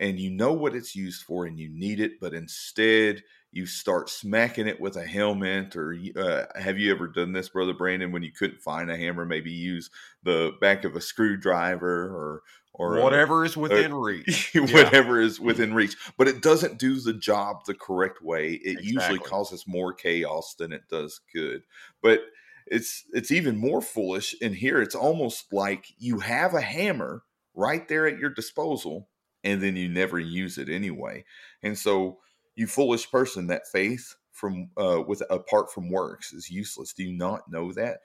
and 0.00 0.18
you 0.18 0.30
know 0.30 0.52
what 0.52 0.74
it's 0.74 0.96
used 0.96 1.22
for 1.22 1.46
and 1.46 1.58
you 1.58 1.68
need 1.70 2.00
it 2.00 2.12
but 2.20 2.34
instead 2.34 3.22
you 3.54 3.66
start 3.66 4.10
smacking 4.10 4.66
it 4.66 4.80
with 4.80 4.96
a 4.96 5.06
helmet 5.06 5.76
or 5.76 5.96
uh, 6.16 6.44
have 6.60 6.76
you 6.76 6.90
ever 6.90 7.06
done 7.06 7.32
this 7.32 7.48
brother 7.48 7.72
brandon 7.72 8.10
when 8.10 8.24
you 8.24 8.32
couldn't 8.32 8.60
find 8.60 8.90
a 8.90 8.96
hammer? 8.96 9.24
Maybe 9.24 9.52
use 9.52 9.90
the 10.24 10.52
back 10.60 10.84
of 10.84 10.96
a 10.96 11.00
screwdriver 11.00 12.08
or 12.08 12.42
or 12.76 13.00
whatever 13.00 13.44
is 13.44 13.56
within 13.56 13.94
reach. 13.94 14.50
Whatever 14.54 15.20
yeah. 15.20 15.28
is 15.28 15.38
within 15.38 15.74
reach. 15.74 15.96
But 16.18 16.26
it 16.26 16.42
doesn't 16.42 16.80
do 16.80 16.98
the 16.98 17.12
job 17.12 17.64
the 17.66 17.74
correct 17.74 18.20
way. 18.20 18.54
It 18.54 18.80
exactly. 18.80 18.92
usually 18.92 19.18
causes 19.20 19.64
more 19.68 19.92
chaos 19.92 20.56
than 20.58 20.72
it 20.72 20.82
does 20.90 21.20
good. 21.32 21.62
But 22.02 22.22
it's 22.66 23.04
it's 23.12 23.30
even 23.30 23.56
more 23.56 23.82
foolish 23.82 24.34
in 24.40 24.54
here. 24.54 24.80
It's 24.80 24.94
almost 24.94 25.52
like 25.52 25.86
you 25.98 26.20
have 26.20 26.54
a 26.54 26.60
hammer 26.60 27.22
right 27.54 27.86
there 27.88 28.06
at 28.06 28.18
your 28.18 28.30
disposal 28.30 29.08
and 29.42 29.62
then 29.62 29.76
you 29.76 29.88
never 29.88 30.18
use 30.18 30.58
it 30.58 30.68
anyway. 30.68 31.24
And 31.62 31.78
so 31.78 32.18
you 32.56 32.66
foolish 32.66 33.10
person 33.10 33.46
that 33.48 33.68
faith 33.70 34.14
from 34.32 34.70
uh, 34.76 35.02
with 35.06 35.22
apart 35.30 35.72
from 35.72 35.90
works 35.90 36.32
is 36.32 36.50
useless. 36.50 36.92
Do 36.92 37.04
you 37.04 37.12
not 37.12 37.50
know 37.50 37.72
that? 37.72 37.98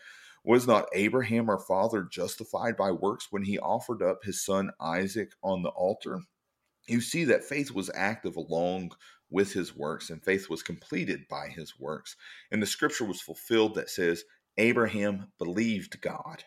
Was 0.44 0.68
not 0.68 0.88
abraham 0.94 1.50
our 1.50 1.60
father 1.60 2.04
justified 2.10 2.78
by 2.78 2.92
works 2.92 3.28
when 3.30 3.44
he 3.44 3.60
offered 3.60 4.02
up 4.02 4.24
his 4.24 4.44
son 4.44 4.72
isaac 4.80 5.32
on 5.44 5.64
the 5.64 5.70
altar? 5.70 6.22
You 6.88 7.02
see 7.02 7.24
that 7.26 7.44
faith 7.44 7.72
was 7.72 7.92
active 7.94 8.36
along 8.36 8.92
with 9.30 9.54
his 9.54 9.76
works 9.76 10.10
and 10.10 10.24
faith 10.24 10.50
was 10.50 10.64
completed 10.64 11.28
by 11.30 11.50
his 11.50 11.80
works. 11.80 12.16
And 12.52 12.62
the 12.62 12.68
scripture 12.68 13.06
was 13.06 13.22
fulfilled 13.22 13.76
that 13.76 13.90
says 13.90 14.24
Abraham 14.60 15.32
believed 15.38 16.02
God, 16.02 16.44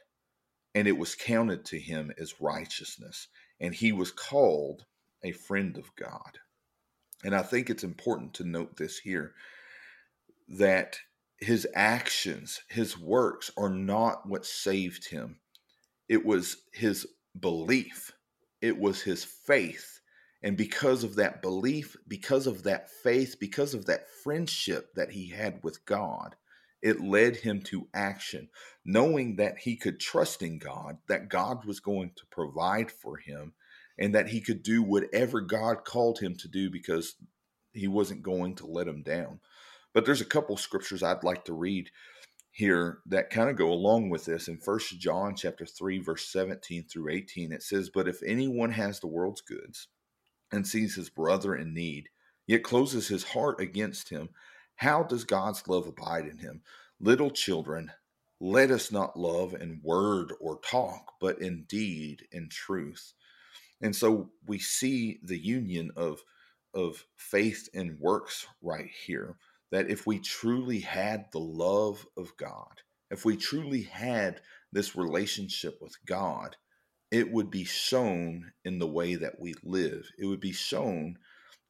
and 0.75 0.87
it 0.87 0.99
was 0.99 1.15
counted 1.15 1.65
to 1.67 1.79
him 1.79 2.13
as 2.19 2.41
righteousness, 2.41 3.29
and 3.59 3.75
he 3.75 3.91
was 3.91 4.13
called 4.13 4.85
a 5.25 5.33
friend 5.33 5.79
of 5.79 5.97
God. 5.97 6.39
And 7.25 7.35
I 7.35 7.43
think 7.43 7.71
it's 7.71 7.85
important 7.85 8.35
to 8.35 8.45
note 8.45 8.77
this 8.77 8.99
here 8.99 9.35
that 10.49 10.99
his 11.39 11.67
actions, 11.75 12.61
his 12.69 12.99
works 12.99 13.51
are 13.57 13.71
not 13.71 14.29
what 14.29 14.45
saved 14.45 15.09
him. 15.09 15.39
It 16.09 16.25
was 16.25 16.59
his 16.73 17.07
belief, 17.39 18.13
it 18.61 18.79
was 18.79 19.01
his 19.03 19.25
faith. 19.25 20.01
And 20.43 20.57
because 20.57 21.05
of 21.05 21.15
that 21.17 21.41
belief, 21.41 21.97
because 22.07 22.47
of 22.47 22.65
that 22.65 22.91
faith, 22.91 23.37
because 23.41 23.75
of 23.75 23.87
that 23.87 24.07
friendship 24.23 24.93
that 24.97 25.13
he 25.13 25.31
had 25.31 25.61
with 25.63 25.85
God, 25.87 26.35
it 26.83 27.01
led 27.01 27.37
him 27.37 27.63
to 27.63 27.89
action, 27.95 28.49
knowing 28.85 29.37
that 29.37 29.59
he 29.59 29.77
could 29.77 30.01
trust 30.01 30.43
in 30.43 30.59
God, 30.59 30.99
that 31.09 31.29
God 31.29 31.65
was 31.65 31.81
going 31.81 32.13
to 32.17 32.27
provide 32.31 32.91
for 32.91 33.17
him, 33.17 33.55
and 33.99 34.15
that 34.15 34.29
he 34.29 34.41
could 34.41 34.63
do 34.63 34.83
whatever 34.83 35.41
God 35.41 35.85
called 35.85 36.19
him 36.19 36.35
to 36.37 36.49
do 36.49 36.71
because 36.71 37.15
he 37.73 37.89
wasn't 37.89 38.23
going 38.23 38.57
to 38.57 38.67
let 38.67 38.89
him 38.89 39.03
down. 39.03 39.41
But 39.93 40.05
there's 40.05 40.21
a 40.21 40.27
couple 40.27 40.57
scriptures 40.57 41.03
I'd 41.03 41.25
like 41.25 41.45
to 41.47 41.55
read 41.55 41.91
here 42.53 42.99
that 43.07 43.31
kind 43.31 43.49
of 43.49 43.57
go 43.57 43.73
along 43.73 44.11
with 44.11 44.27
this 44.27 44.47
in 44.49 44.59
First 44.59 44.99
John 44.99 45.35
chapter 45.35 45.65
3 45.65 46.01
verse 46.01 46.31
17 46.31 46.85
through 46.85 47.11
18 47.11 47.51
it 47.51 47.63
says 47.63 47.89
but 47.89 48.07
if 48.07 48.23
anyone 48.23 48.73
has 48.73 49.01
the 49.01 49.07
world's 49.07 49.41
goods 49.41 49.89
and 50.53 50.67
sees 50.67 50.95
his 50.95 51.09
brother 51.09 51.55
in 51.55 51.73
need 51.73 52.11
yet 52.47 52.63
closes 52.63 53.09
his 53.09 53.25
heart 53.25 53.59
against 53.59 54.11
him 54.11 54.29
how 54.77 55.03
does 55.03 55.25
God's 55.25 55.67
love 55.69 55.87
abide 55.87 56.27
in 56.27 56.39
him? 56.39 56.63
Little 57.01 57.31
children, 57.31 57.91
let 58.41 58.71
us 58.71 58.91
not 58.91 59.19
love 59.19 59.55
in 59.55 59.81
word 59.83 60.33
or 60.41 60.59
talk, 60.61 61.15
but 61.21 61.41
in 61.41 61.65
deed 61.69 62.27
and 62.33 62.51
truth. 62.51 63.13
And 63.81 63.95
so 63.95 64.31
we 64.47 64.59
see 64.59 65.21
the 65.23 65.39
union 65.39 65.91
of, 65.97 66.23
of 66.75 67.05
faith 67.17 67.69
and 67.75 67.99
works 68.01 68.47
right 68.61 68.89
here. 69.07 69.37
That 69.71 69.91
if 69.91 70.07
we 70.07 70.19
truly 70.19 70.81
had 70.81 71.27
the 71.33 71.41
love 71.41 72.07
of 72.17 72.37
God, 72.37 72.83
if 73.11 73.25
we 73.25 73.37
truly 73.37 73.83
had 73.83 74.41
this 74.73 74.97
relationship 74.97 75.79
with 75.81 75.97
God, 76.07 76.57
it 77.11 77.31
would 77.31 77.51
be 77.51 77.65
shown 77.65 78.53
in 78.65 78.79
the 78.79 78.87
way 78.87 79.15
that 79.17 79.39
we 79.39 79.55
live. 79.63 80.11
It 80.19 80.27
would 80.27 80.41
be 80.41 80.53
shown 80.53 81.19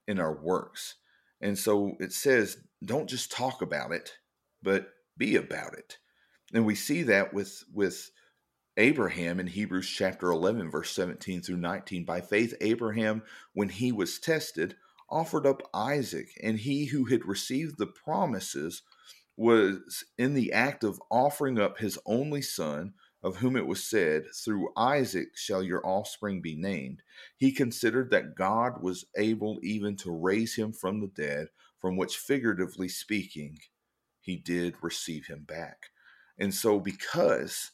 in 0.07 0.21
our 0.21 0.35
works. 0.35 0.97
And 1.43 1.59
so 1.59 1.97
it 1.99 2.13
says, 2.13 2.57
don't 2.85 3.11
just 3.11 3.33
talk 3.33 3.63
about 3.63 3.93
it, 3.93 4.13
but 4.63 4.87
be 5.19 5.37
about 5.37 5.75
it. 5.75 5.99
And 6.55 6.65
we 6.65 6.75
see 6.75 7.03
that 7.05 7.35
with 7.35 7.65
with 7.73 8.11
Abraham 8.77 9.41
in 9.41 9.47
Hebrews 9.49 9.89
chapter 9.89 10.31
11 10.31 10.71
verse 10.71 10.91
17 10.93 11.43
through 11.43 11.59
19 11.59 12.05
by 12.05 12.21
faith 12.21 12.55
Abraham 12.61 13.23
when 13.53 13.69
he 13.69 13.93
was 13.93 14.19
tested 14.19 14.77
offered 15.11 15.47
up 15.47 15.63
Isaac 15.75 16.29
and 16.43 16.59
he 16.59 16.87
who 16.87 17.05
had 17.05 17.27
received 17.27 17.77
the 17.77 17.87
promises 17.87 18.83
was 19.37 20.05
in 20.17 20.35
the 20.35 20.53
act 20.53 20.85
of 20.85 21.03
offering 21.11 21.59
up 21.59 21.79
his 21.79 21.99
only 22.07 22.41
son 22.41 22.95
of 23.23 23.37
whom 23.37 23.57
it 23.57 23.67
was 23.67 23.85
said, 23.85 24.25
Through 24.35 24.73
Isaac 24.77 25.37
shall 25.37 25.63
your 25.63 25.87
offspring 25.87 26.41
be 26.41 26.57
named, 26.57 27.03
he 27.37 27.53
considered 27.53 28.11
that 28.11 28.35
God 28.35 28.83
was 28.83 29.05
able 29.17 29.59
even 29.63 29.97
to 29.99 30.11
raise 30.11 30.55
him 30.55 30.73
from 30.73 31.01
the 31.01 31.09
dead, 31.09 31.49
from 31.79 31.97
which, 31.97 32.17
figuratively 32.17 32.89
speaking, 32.89 33.59
he 34.21 34.37
did 34.37 34.75
receive 34.83 35.27
him 35.27 35.45
back. 35.45 35.91
And 36.39 36.55
so, 36.55 36.81
because 36.81 37.71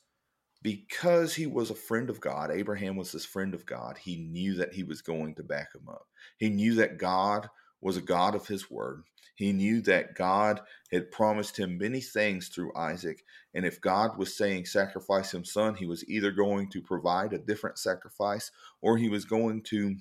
because 0.61 1.35
he 1.35 1.47
was 1.47 1.71
a 1.71 1.75
friend 1.75 2.11
of 2.11 2.21
God, 2.21 2.51
Abraham 2.51 2.97
was 2.97 3.13
this 3.13 3.25
friend 3.25 3.55
of 3.55 3.65
God, 3.65 3.97
he 3.97 4.17
knew 4.17 4.55
that 4.55 4.75
he 4.75 4.83
was 4.83 5.03
going 5.03 5.35
to 5.37 5.45
back 5.45 5.73
him 5.75 5.89
up. 5.89 6.07
He 6.37 6.49
knew 6.49 6.75
that 6.75 6.99
God 6.99 7.49
was 7.81 7.97
a 7.97 8.03
God 8.03 8.35
of 8.35 8.47
his 8.47 8.71
word. 8.71 9.03
He 9.35 9.53
knew 9.53 9.81
that 9.83 10.17
God 10.17 10.61
had 10.91 11.13
promised 11.13 11.57
him 11.57 11.79
many 11.79 12.01
things 12.01 12.49
through 12.49 12.77
Isaac. 12.77 13.25
And 13.55 13.65
if 13.65 13.81
God 13.81 14.19
was 14.19 14.37
saying 14.37 14.67
sacrifice 14.67 15.33
him, 15.33 15.45
son, 15.45 15.77
he 15.77 15.87
was 15.87 16.05
either 16.09 16.33
going 16.33 16.71
to 16.71 16.83
provide 16.83 17.33
a 17.33 17.39
different 17.39 17.79
sacrifice 17.79 18.51
or 18.81 18.97
he 18.97 19.09
was 19.09 19.25
going 19.25 19.63
to 19.63 19.97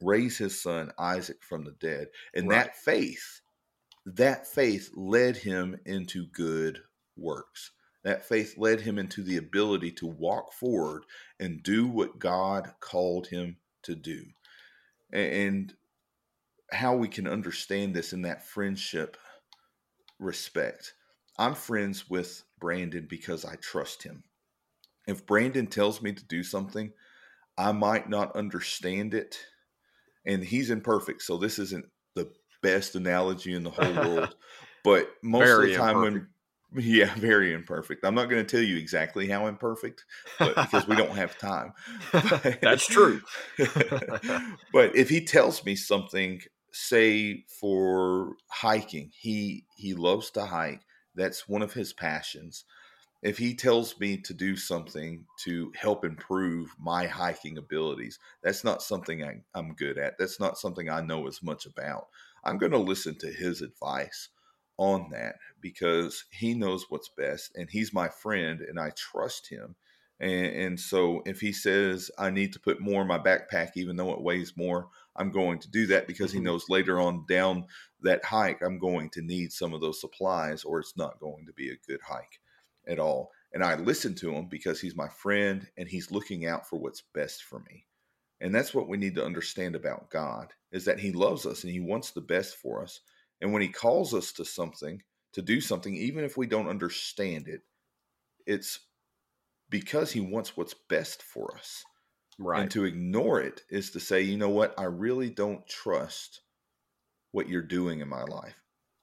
raise 0.00 0.36
his 0.38 0.60
son 0.60 0.90
Isaac 0.98 1.44
from 1.44 1.64
the 1.64 1.70
dead. 1.72 2.08
And 2.34 2.48
right. 2.48 2.64
that 2.64 2.76
faith, 2.76 3.42
that 4.06 4.46
faith 4.46 4.90
led 4.96 5.36
him 5.36 5.78
into 5.86 6.26
good 6.26 6.80
works. 7.16 7.70
That 8.02 8.24
faith 8.24 8.56
led 8.58 8.80
him 8.80 8.98
into 8.98 9.22
the 9.22 9.36
ability 9.36 9.92
to 9.92 10.06
walk 10.06 10.52
forward 10.52 11.04
and 11.38 11.62
do 11.62 11.86
what 11.86 12.18
God 12.18 12.72
called 12.80 13.28
him 13.28 13.56
to 13.84 13.94
do. 13.94 14.24
And 15.12 15.72
how 16.74 16.94
we 16.96 17.08
can 17.08 17.26
understand 17.26 17.94
this 17.94 18.12
in 18.12 18.22
that 18.22 18.46
friendship 18.46 19.16
respect. 20.18 20.94
I'm 21.38 21.54
friends 21.54 22.08
with 22.08 22.42
Brandon 22.60 23.06
because 23.08 23.44
I 23.44 23.56
trust 23.56 24.02
him. 24.02 24.24
If 25.06 25.26
Brandon 25.26 25.66
tells 25.66 26.00
me 26.02 26.12
to 26.12 26.24
do 26.24 26.42
something, 26.42 26.92
I 27.58 27.72
might 27.72 28.08
not 28.08 28.34
understand 28.36 29.14
it. 29.14 29.38
And 30.26 30.42
he's 30.42 30.70
imperfect, 30.70 31.22
so 31.22 31.36
this 31.36 31.58
isn't 31.58 31.84
the 32.14 32.30
best 32.62 32.94
analogy 32.94 33.52
in 33.52 33.62
the 33.62 33.70
whole 33.70 33.94
world. 34.16 34.34
but 34.82 35.08
most 35.22 35.46
very 35.46 35.72
of 35.74 35.78
the 35.78 35.82
time 35.82 35.96
imperfect. 35.96 36.14
when 36.14 36.28
yeah, 36.84 37.14
very 37.14 37.52
imperfect. 37.52 38.04
I'm 38.04 38.14
not 38.14 38.28
going 38.28 38.44
to 38.44 38.56
tell 38.56 38.64
you 38.64 38.76
exactly 38.76 39.28
how 39.28 39.46
imperfect, 39.46 40.04
but 40.38 40.56
because 40.56 40.88
we 40.88 40.96
don't 40.96 41.10
have 41.16 41.38
time. 41.38 41.72
But, 42.10 42.58
That's 42.62 42.86
true. 42.86 43.20
but 44.72 44.96
if 44.96 45.08
he 45.08 45.24
tells 45.24 45.64
me 45.64 45.76
something 45.76 46.40
say 46.74 47.44
for 47.60 48.34
hiking, 48.50 49.10
he 49.14 49.64
he 49.76 49.94
loves 49.94 50.30
to 50.32 50.44
hike. 50.44 50.80
That's 51.14 51.48
one 51.48 51.62
of 51.62 51.72
his 51.72 51.92
passions. 51.92 52.64
If 53.22 53.38
he 53.38 53.54
tells 53.54 53.98
me 54.00 54.18
to 54.22 54.34
do 54.34 54.56
something 54.56 55.24
to 55.44 55.72
help 55.76 56.04
improve 56.04 56.74
my 56.78 57.06
hiking 57.06 57.56
abilities, 57.56 58.18
that's 58.42 58.64
not 58.64 58.82
something 58.82 59.24
I, 59.24 59.40
I'm 59.54 59.74
good 59.74 59.96
at. 59.96 60.18
That's 60.18 60.40
not 60.40 60.58
something 60.58 60.90
I 60.90 61.00
know 61.00 61.26
as 61.26 61.42
much 61.42 61.64
about. 61.64 62.08
I'm 62.44 62.58
going 62.58 62.72
to 62.72 62.78
listen 62.78 63.16
to 63.20 63.32
his 63.32 63.62
advice 63.62 64.28
on 64.76 65.08
that 65.12 65.36
because 65.60 66.24
he 66.30 66.52
knows 66.54 66.86
what's 66.88 67.08
best 67.16 67.52
and 67.54 67.70
he's 67.70 67.94
my 67.94 68.08
friend 68.08 68.60
and 68.60 68.78
I 68.78 68.90
trust 68.90 69.48
him 69.48 69.76
And, 70.20 70.46
and 70.46 70.80
so 70.80 71.22
if 71.26 71.40
he 71.40 71.52
says, 71.52 72.10
I 72.18 72.30
need 72.30 72.52
to 72.54 72.60
put 72.60 72.80
more 72.80 73.02
in 73.02 73.08
my 73.08 73.18
backpack, 73.18 73.72
even 73.76 73.96
though 73.96 74.12
it 74.12 74.22
weighs 74.22 74.56
more, 74.56 74.88
I'm 75.16 75.30
going 75.30 75.58
to 75.60 75.70
do 75.70 75.86
that 75.88 76.06
because 76.06 76.32
he 76.32 76.40
Mhm. 76.40 76.44
knows 76.44 76.68
later 76.68 77.00
on 77.00 77.26
down 77.26 77.66
that 78.00 78.24
hike, 78.24 78.62
I'm 78.62 78.78
going 78.78 79.10
to 79.10 79.22
need 79.22 79.52
some 79.52 79.72
of 79.74 79.80
those 79.80 80.00
supplies 80.00 80.64
or 80.64 80.80
it's 80.80 80.96
not 80.96 81.20
going 81.20 81.46
to 81.46 81.52
be 81.52 81.70
a 81.70 81.76
good 81.86 82.00
hike 82.02 82.40
at 82.86 82.98
all. 82.98 83.32
And 83.52 83.62
I 83.64 83.76
listen 83.76 84.14
to 84.16 84.32
him 84.34 84.48
because 84.48 84.80
he's 84.80 84.96
my 84.96 85.08
friend 85.08 85.68
and 85.76 85.88
he's 85.88 86.10
looking 86.10 86.46
out 86.46 86.68
for 86.68 86.78
what's 86.78 87.02
best 87.02 87.44
for 87.44 87.60
me. 87.60 87.86
And 88.40 88.54
that's 88.54 88.74
what 88.74 88.88
we 88.88 88.96
need 88.96 89.14
to 89.16 89.24
understand 89.24 89.74
about 89.76 90.10
God 90.10 90.52
is 90.70 90.84
that 90.84 91.00
he 91.00 91.12
loves 91.12 91.46
us 91.46 91.64
and 91.64 91.72
he 91.72 91.80
wants 91.80 92.10
the 92.10 92.20
best 92.20 92.56
for 92.56 92.82
us. 92.82 93.00
And 93.40 93.52
when 93.52 93.62
he 93.62 93.68
calls 93.68 94.12
us 94.14 94.32
to 94.34 94.44
something, 94.44 95.02
to 95.32 95.42
do 95.42 95.60
something, 95.60 95.94
even 95.94 96.24
if 96.24 96.36
we 96.36 96.46
don't 96.46 96.68
understand 96.68 97.48
it, 97.48 97.62
it's 98.46 98.80
because 99.74 100.12
he 100.12 100.20
wants 100.20 100.56
what's 100.56 100.76
best 100.88 101.20
for 101.20 101.56
us. 101.56 101.82
Right. 102.38 102.60
And 102.60 102.70
to 102.70 102.84
ignore 102.84 103.40
it 103.40 103.62
is 103.68 103.90
to 103.90 103.98
say, 103.98 104.20
you 104.20 104.38
know 104.38 104.48
what, 104.48 104.72
I 104.78 104.84
really 104.84 105.30
don't 105.30 105.66
trust 105.66 106.42
what 107.32 107.48
you're 107.48 107.60
doing 107.60 107.98
in 107.98 108.08
my 108.08 108.22
life. 108.22 108.54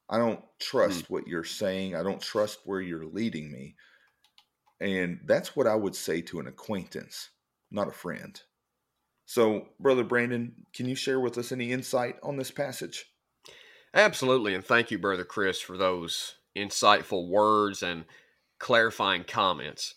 I 0.09 0.17
don't 0.17 0.39
hmm. 0.39 0.45
trust 0.61 1.09
what 1.09 1.27
you're 1.27 1.43
saying. 1.43 1.93
I 1.93 2.03
don't 2.03 2.21
trust 2.21 2.59
where 2.63 2.79
you're 2.79 3.05
leading 3.05 3.51
me. 3.51 3.75
And 4.79 5.19
that's 5.25 5.57
what 5.57 5.67
I 5.67 5.75
would 5.75 5.93
say 5.93 6.21
to 6.21 6.39
an 6.39 6.47
acquaintance, 6.47 7.31
not 7.69 7.89
a 7.89 7.91
friend. 7.91 8.41
So, 9.25 9.67
Brother 9.77 10.05
Brandon, 10.05 10.53
can 10.73 10.87
you 10.87 10.95
share 10.95 11.19
with 11.19 11.37
us 11.37 11.51
any 11.51 11.73
insight 11.73 12.15
on 12.23 12.37
this 12.37 12.49
passage? 12.49 13.07
Absolutely. 13.93 14.55
And 14.55 14.63
thank 14.63 14.89
you, 14.89 14.97
Brother 14.97 15.25
Chris, 15.25 15.59
for 15.59 15.75
those 15.75 16.35
insightful 16.57 17.27
words 17.27 17.83
and 17.83 18.05
clarifying 18.57 19.25
comments. 19.25 19.95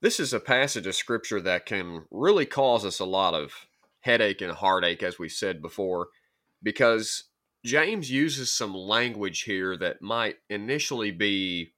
This 0.00 0.20
is 0.20 0.32
a 0.32 0.38
passage 0.38 0.86
of 0.86 0.94
scripture 0.94 1.40
that 1.40 1.66
can 1.66 2.04
really 2.12 2.46
cause 2.46 2.84
us 2.84 3.00
a 3.00 3.04
lot 3.04 3.34
of 3.34 3.66
headache 4.00 4.40
and 4.40 4.52
heartache, 4.52 5.02
as 5.02 5.18
we 5.18 5.28
said 5.28 5.60
before, 5.60 6.08
because 6.62 7.24
James 7.64 8.08
uses 8.08 8.48
some 8.48 8.74
language 8.74 9.42
here 9.42 9.76
that 9.76 10.00
might 10.00 10.36
initially 10.48 11.10
be 11.10 11.72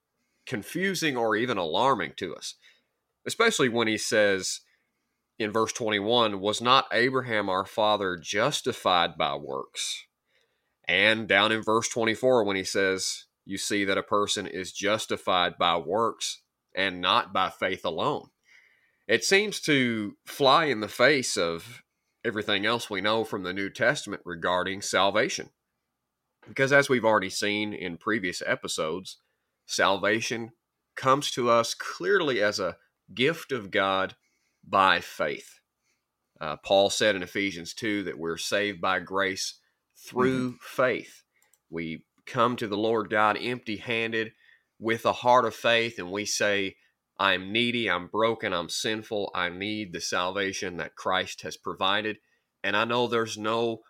confusing 0.44 1.16
or 1.16 1.34
even 1.34 1.56
alarming 1.56 2.12
to 2.16 2.36
us, 2.36 2.56
especially 3.26 3.70
when 3.70 3.88
he 3.88 3.96
says 3.96 4.60
in 5.38 5.50
verse 5.50 5.72
21 5.72 6.40
Was 6.40 6.60
not 6.60 6.88
Abraham 6.92 7.48
our 7.48 7.64
father 7.64 8.18
justified 8.18 9.16
by 9.16 9.34
works? 9.34 10.04
And 10.86 11.26
down 11.26 11.52
in 11.52 11.62
verse 11.62 11.88
24, 11.88 12.44
when 12.44 12.56
he 12.56 12.64
says, 12.64 13.24
You 13.46 13.56
see 13.56 13.86
that 13.86 13.96
a 13.96 14.02
person 14.02 14.46
is 14.46 14.72
justified 14.72 15.56
by 15.56 15.78
works 15.78 16.42
and 16.74 17.00
not 17.00 17.32
by 17.32 17.50
faith 17.50 17.84
alone. 17.84 18.28
It 19.08 19.24
seems 19.24 19.60
to 19.62 20.16
fly 20.24 20.66
in 20.66 20.80
the 20.80 20.88
face 20.88 21.36
of 21.36 21.82
everything 22.24 22.66
else 22.66 22.88
we 22.88 23.00
know 23.00 23.24
from 23.24 23.42
the 23.42 23.52
New 23.52 23.70
Testament 23.70 24.22
regarding 24.24 24.82
salvation. 24.82 25.50
Because 26.46 26.72
as 26.72 26.88
we've 26.88 27.04
already 27.04 27.30
seen 27.30 27.72
in 27.72 27.96
previous 27.96 28.42
episodes, 28.44 29.18
salvation 29.66 30.52
comes 30.96 31.30
to 31.32 31.50
us 31.50 31.74
clearly 31.74 32.42
as 32.42 32.58
a 32.58 32.76
gift 33.14 33.52
of 33.52 33.70
God 33.70 34.14
by 34.66 35.00
faith. 35.00 35.60
Uh, 36.40 36.56
Paul 36.56 36.90
said 36.90 37.16
in 37.16 37.22
Ephesians 37.22 37.74
2 37.74 38.04
that 38.04 38.18
we're 38.18 38.36
saved 38.36 38.80
by 38.80 39.00
grace 39.00 39.60
through 39.96 40.56
faith. 40.60 41.22
We 41.68 42.04
come 42.26 42.56
to 42.56 42.66
the 42.66 42.76
Lord 42.76 43.10
God 43.10 43.38
empty 43.40 43.76
handed 43.76 44.32
with 44.80 45.04
a 45.04 45.12
heart 45.12 45.44
of 45.44 45.54
faith, 45.54 45.98
and 45.98 46.10
we 46.10 46.24
say, 46.24 46.76
I'm 47.18 47.52
needy, 47.52 47.88
I'm 47.88 48.08
broken, 48.08 48.54
I'm 48.54 48.70
sinful, 48.70 49.30
I 49.34 49.50
need 49.50 49.92
the 49.92 50.00
salvation 50.00 50.78
that 50.78 50.96
Christ 50.96 51.42
has 51.42 51.56
provided. 51.58 52.16
And 52.64 52.76
I 52.76 52.86
know 52.86 53.06
there's 53.06 53.36
no 53.36 53.82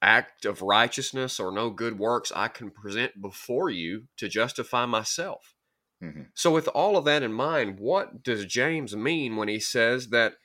act 0.00 0.44
of 0.44 0.62
righteousness 0.62 1.40
or 1.40 1.52
no 1.52 1.70
good 1.70 1.98
works 1.98 2.32
I 2.34 2.48
can 2.48 2.70
present 2.70 3.20
before 3.20 3.68
you 3.68 4.04
to 4.16 4.28
justify 4.28 4.86
myself. 4.86 5.54
Mhm. 6.00 6.30
So, 6.34 6.52
with 6.52 6.68
all 6.68 6.96
of 6.96 7.04
that 7.04 7.22
in 7.22 7.32
mind, 7.32 7.78
what 7.78 8.22
does 8.22 8.46
James 8.46 8.96
mean 8.96 9.36
when 9.36 9.48
he 9.48 9.60
says 9.60 10.08
that 10.08 10.36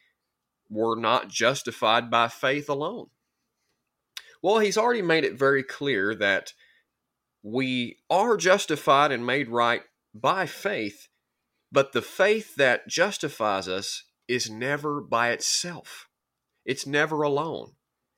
we're 0.69 0.99
not 0.99 1.29
justified 1.29 2.11
by 2.11 2.27
faith 2.27 2.69
alone? 2.69 3.09
Well, 4.41 4.59
he's 4.59 4.77
already 4.77 5.01
made 5.01 5.23
it 5.23 5.33
very 5.33 5.63
clear 5.63 6.13
that 6.15 6.53
we 7.47 7.97
are 8.09 8.35
justified 8.35 9.09
and 9.09 9.25
made 9.25 9.47
right 9.47 9.83
by 10.13 10.45
faith, 10.45 11.07
but 11.71 11.93
the 11.93 12.01
faith 12.01 12.55
that 12.55 12.89
justifies 12.89 13.69
us 13.69 14.03
is 14.27 14.49
never 14.49 14.99
by 14.99 15.29
itself. 15.29 16.09
It's 16.65 16.85
never 16.85 17.21
alone. 17.21 17.77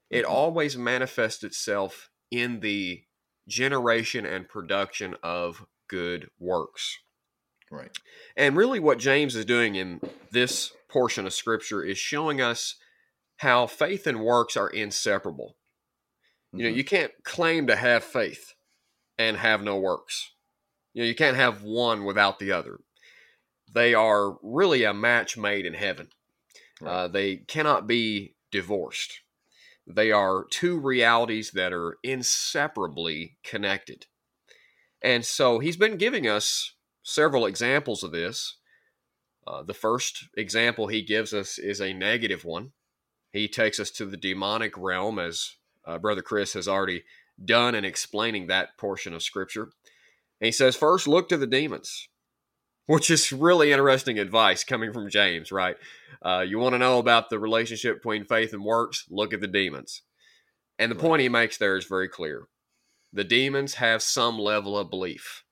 It 0.10 0.26
Mhm. 0.26 0.30
always 0.30 0.76
manifests 0.78 1.44
itself 1.44 2.10
in 2.32 2.62
the 2.62 3.06
generation 3.48 4.26
and 4.26 4.50
production 4.50 5.16
of 5.22 5.68
good 5.88 6.32
works. 6.40 6.98
Right. 7.70 7.96
And 8.36 8.58
really, 8.58 8.80
what 8.80 8.98
James 8.98 9.36
is 9.36 9.46
doing 9.46 9.76
in 9.76 10.02
this 10.32 10.74
portion 10.88 11.28
of 11.28 11.36
Scripture 11.36 11.84
is 11.84 12.00
showing 12.00 12.42
us 12.42 12.78
how 13.38 13.68
faith 13.68 14.08
and 14.08 14.22
works 14.22 14.58
are 14.58 14.70
inseparable. 14.70 15.56
You 16.52 16.64
know, 16.64 16.70
Mhm. 16.72 16.76
you 16.78 16.84
can't 16.84 17.24
claim 17.24 17.68
to 17.68 17.76
have 17.76 18.04
faith 18.04 18.56
and 19.20 19.38
have 19.38 19.62
no 19.62 19.78
works. 19.78 20.32
You 20.94 21.04
know, 21.04 21.08
you 21.08 21.14
can't 21.14 21.38
have 21.38 21.62
one 21.62 22.06
without 22.06 22.40
the 22.40 22.54
other. 22.54 22.80
They 23.72 23.94
are 23.94 24.38
really 24.42 24.84
a 24.84 24.94
match 24.94 25.38
made 25.38 25.66
in 25.66 25.76
heaven. 25.76 26.08
Right. 26.82 26.92
Uh, 26.92 27.08
they 27.10 27.36
cannot 27.36 27.86
be 27.86 28.34
divorced. 28.50 29.20
They 29.86 30.12
are 30.12 30.46
two 30.50 30.80
realities 30.80 31.52
that 31.52 31.74
are 31.74 31.98
inseparably 32.04 33.38
connected. 33.44 34.08
And 35.02 35.26
so 35.26 35.60
he's 35.60 35.78
been 35.78 35.98
giving 35.98 36.28
us 36.28 36.74
several 37.04 37.46
examples 37.46 38.04
of 38.04 38.12
this. 38.12 38.58
Uh, 39.46 39.64
the 39.64 39.74
first 39.74 40.28
example 40.38 40.88
he 40.88 41.02
gives 41.02 41.34
us 41.34 41.58
is 41.58 41.82
a 41.82 41.94
negative 41.94 42.46
one. 42.46 42.72
He 43.32 43.48
takes 43.48 43.80
us 43.80 43.92
to 43.92 44.06
the 44.06 44.18
demonic 44.18 44.78
realm, 44.78 45.20
as 45.20 45.56
uh, 45.86 45.98
Brother 45.98 46.22
Chris 46.22 46.54
has 46.54 46.68
already 46.68 47.04
done 47.44 47.76
in 47.76 47.86
explaining 47.86 48.48
that 48.48 48.78
portion 48.78 49.14
of 49.14 49.24
Scripture. 49.24 49.64
And 50.42 50.46
he 50.46 50.52
says, 50.52 50.76
first, 50.76 51.08
look 51.08 51.30
to 51.30 51.38
the 51.38 51.48
demons, 51.48 52.08
which 52.86 53.10
is 53.10 53.32
really 53.32 53.72
interesting 53.72 54.20
advice 54.20 54.64
coming 54.64 54.94
from 54.94 55.10
James, 55.10 55.52
right? 55.52 55.78
Uh, 56.22 56.46
you 56.48 56.60
want 56.60 56.74
to 56.74 56.80
know 56.80 57.00
about 57.00 57.30
the 57.30 57.40
relationship 57.40 57.98
between 57.98 58.26
faith 58.26 58.54
and 58.54 58.64
works? 58.64 59.06
Look 59.10 59.34
at 59.34 59.42
the 59.42 59.48
demons. 59.48 60.02
And 60.78 60.92
the 60.92 60.96
Right. 60.96 61.02
point 61.02 61.22
he 61.22 61.30
makes 61.30 61.58
there 61.58 61.76
is 61.76 61.86
very 61.86 62.08
clear. 62.08 62.48
The 63.12 63.24
demons 63.24 63.76
have 63.76 64.02
some 64.02 64.38
level 64.40 64.78
of 64.78 64.90
belief, 64.90 65.44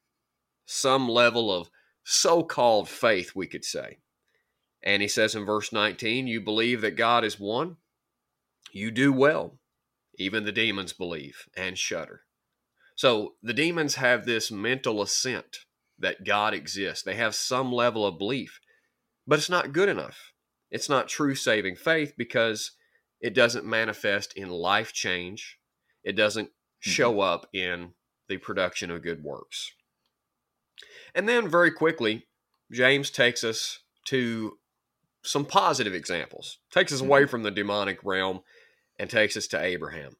some 0.66 1.10
level 1.10 1.52
of 1.52 1.70
so 2.04 2.44
called 2.44 2.88
faith, 2.88 3.32
we 3.36 3.48
could 3.48 3.66
say. 3.66 3.98
And 4.84 5.02
he 5.02 5.08
says 5.08 5.36
in 5.36 5.46
verse 5.46 5.74
19, 5.74 6.28
You 6.28 6.40
believe 6.40 6.82
that 6.82 6.92
God 6.92 7.26
is 7.26 7.40
one? 7.40 7.78
You 8.72 8.92
do 8.92 9.12
well. 9.12 9.60
Even 10.18 10.46
the 10.46 10.52
demons 10.52 10.94
believe 10.94 11.48
and 11.56 11.78
shudder. 11.78 12.22
So 12.96 13.36
the 13.44 13.54
demons 13.54 13.96
have 13.96 14.26
this 14.26 14.52
mental 14.52 15.02
assent 15.02 15.60
that 16.00 16.26
God 16.26 16.54
exists. 16.54 17.04
They 17.04 17.16
have 17.16 17.36
some 17.36 17.72
level 17.72 18.06
of 18.06 18.18
belief, 18.18 18.60
but 19.26 19.38
it's 19.38 19.50
not 19.50 19.74
good 19.74 19.90
enough. 19.90 20.34
It's 20.72 20.90
not 20.90 21.08
true 21.08 21.36
saving 21.36 21.76
faith 21.76 22.14
because 22.18 22.72
it 23.22 23.34
doesn't 23.34 23.66
manifest 23.66 24.34
in 24.36 24.50
life 24.50 24.94
change. 24.94 25.58
It 26.04 26.14
doesn't 26.14 26.48
mm-hmm. 26.48 26.90
show 26.90 27.22
up 27.22 27.48
in 27.54 27.92
the 28.28 28.38
production 28.38 28.92
of 28.92 29.04
good 29.04 29.24
works. 29.24 29.72
And 31.16 31.28
then, 31.28 31.48
very 31.48 31.72
quickly, 31.72 32.28
James 32.72 33.10
takes 33.10 33.44
us 33.44 33.80
to 34.08 34.58
some 35.24 35.46
positive 35.46 35.94
examples, 35.94 36.60
takes 36.72 36.94
us 36.94 37.02
away 37.02 37.22
mm-hmm. 37.22 37.30
from 37.30 37.44
the 37.44 37.52
demonic 37.52 38.00
realm 38.04 38.42
and 39.00 39.10
takes 39.10 39.38
us 39.38 39.48
to 39.48 39.62
Abraham. 39.62 40.18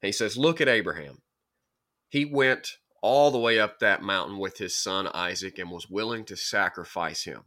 He 0.00 0.12
says, 0.12 0.36
Look 0.36 0.60
at 0.60 0.68
Abraham. 0.68 1.22
He 2.08 2.24
went 2.24 2.78
all 3.02 3.30
the 3.30 3.38
way 3.38 3.58
up 3.58 3.78
that 3.78 4.02
mountain 4.02 4.38
with 4.38 4.58
his 4.58 4.76
son 4.76 5.08
Isaac 5.14 5.58
and 5.58 5.70
was 5.70 5.88
willing 5.88 6.24
to 6.26 6.36
sacrifice 6.36 7.24
him. 7.24 7.44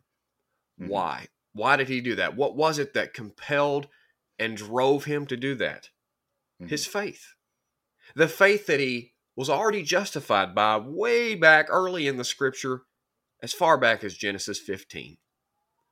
Mhm. 0.79 0.87
Why? 0.87 1.27
Why 1.53 1.75
did 1.75 1.89
he 1.89 2.01
do 2.01 2.15
that? 2.15 2.35
What 2.35 2.55
was 2.55 2.79
it 2.79 2.93
that 2.93 3.13
compelled 3.13 3.87
and 4.39 4.57
drove 4.57 5.05
him 5.05 5.27
to 5.27 5.37
do 5.37 5.55
that? 5.55 5.89
Mhm. 6.61 6.69
His 6.69 6.87
faith. 6.87 7.35
The 8.15 8.27
faith 8.27 8.65
that 8.67 8.79
he 8.79 9.13
was 9.35 9.49
already 9.49 9.83
justified 9.83 10.53
by 10.53 10.77
way 10.77 11.35
back 11.35 11.67
early 11.69 12.07
in 12.07 12.17
the 12.17 12.23
scripture, 12.23 12.85
as 13.41 13.53
far 13.53 13.77
back 13.77 14.03
as 14.03 14.15
Genesis 14.15 14.59
15. 14.59 15.17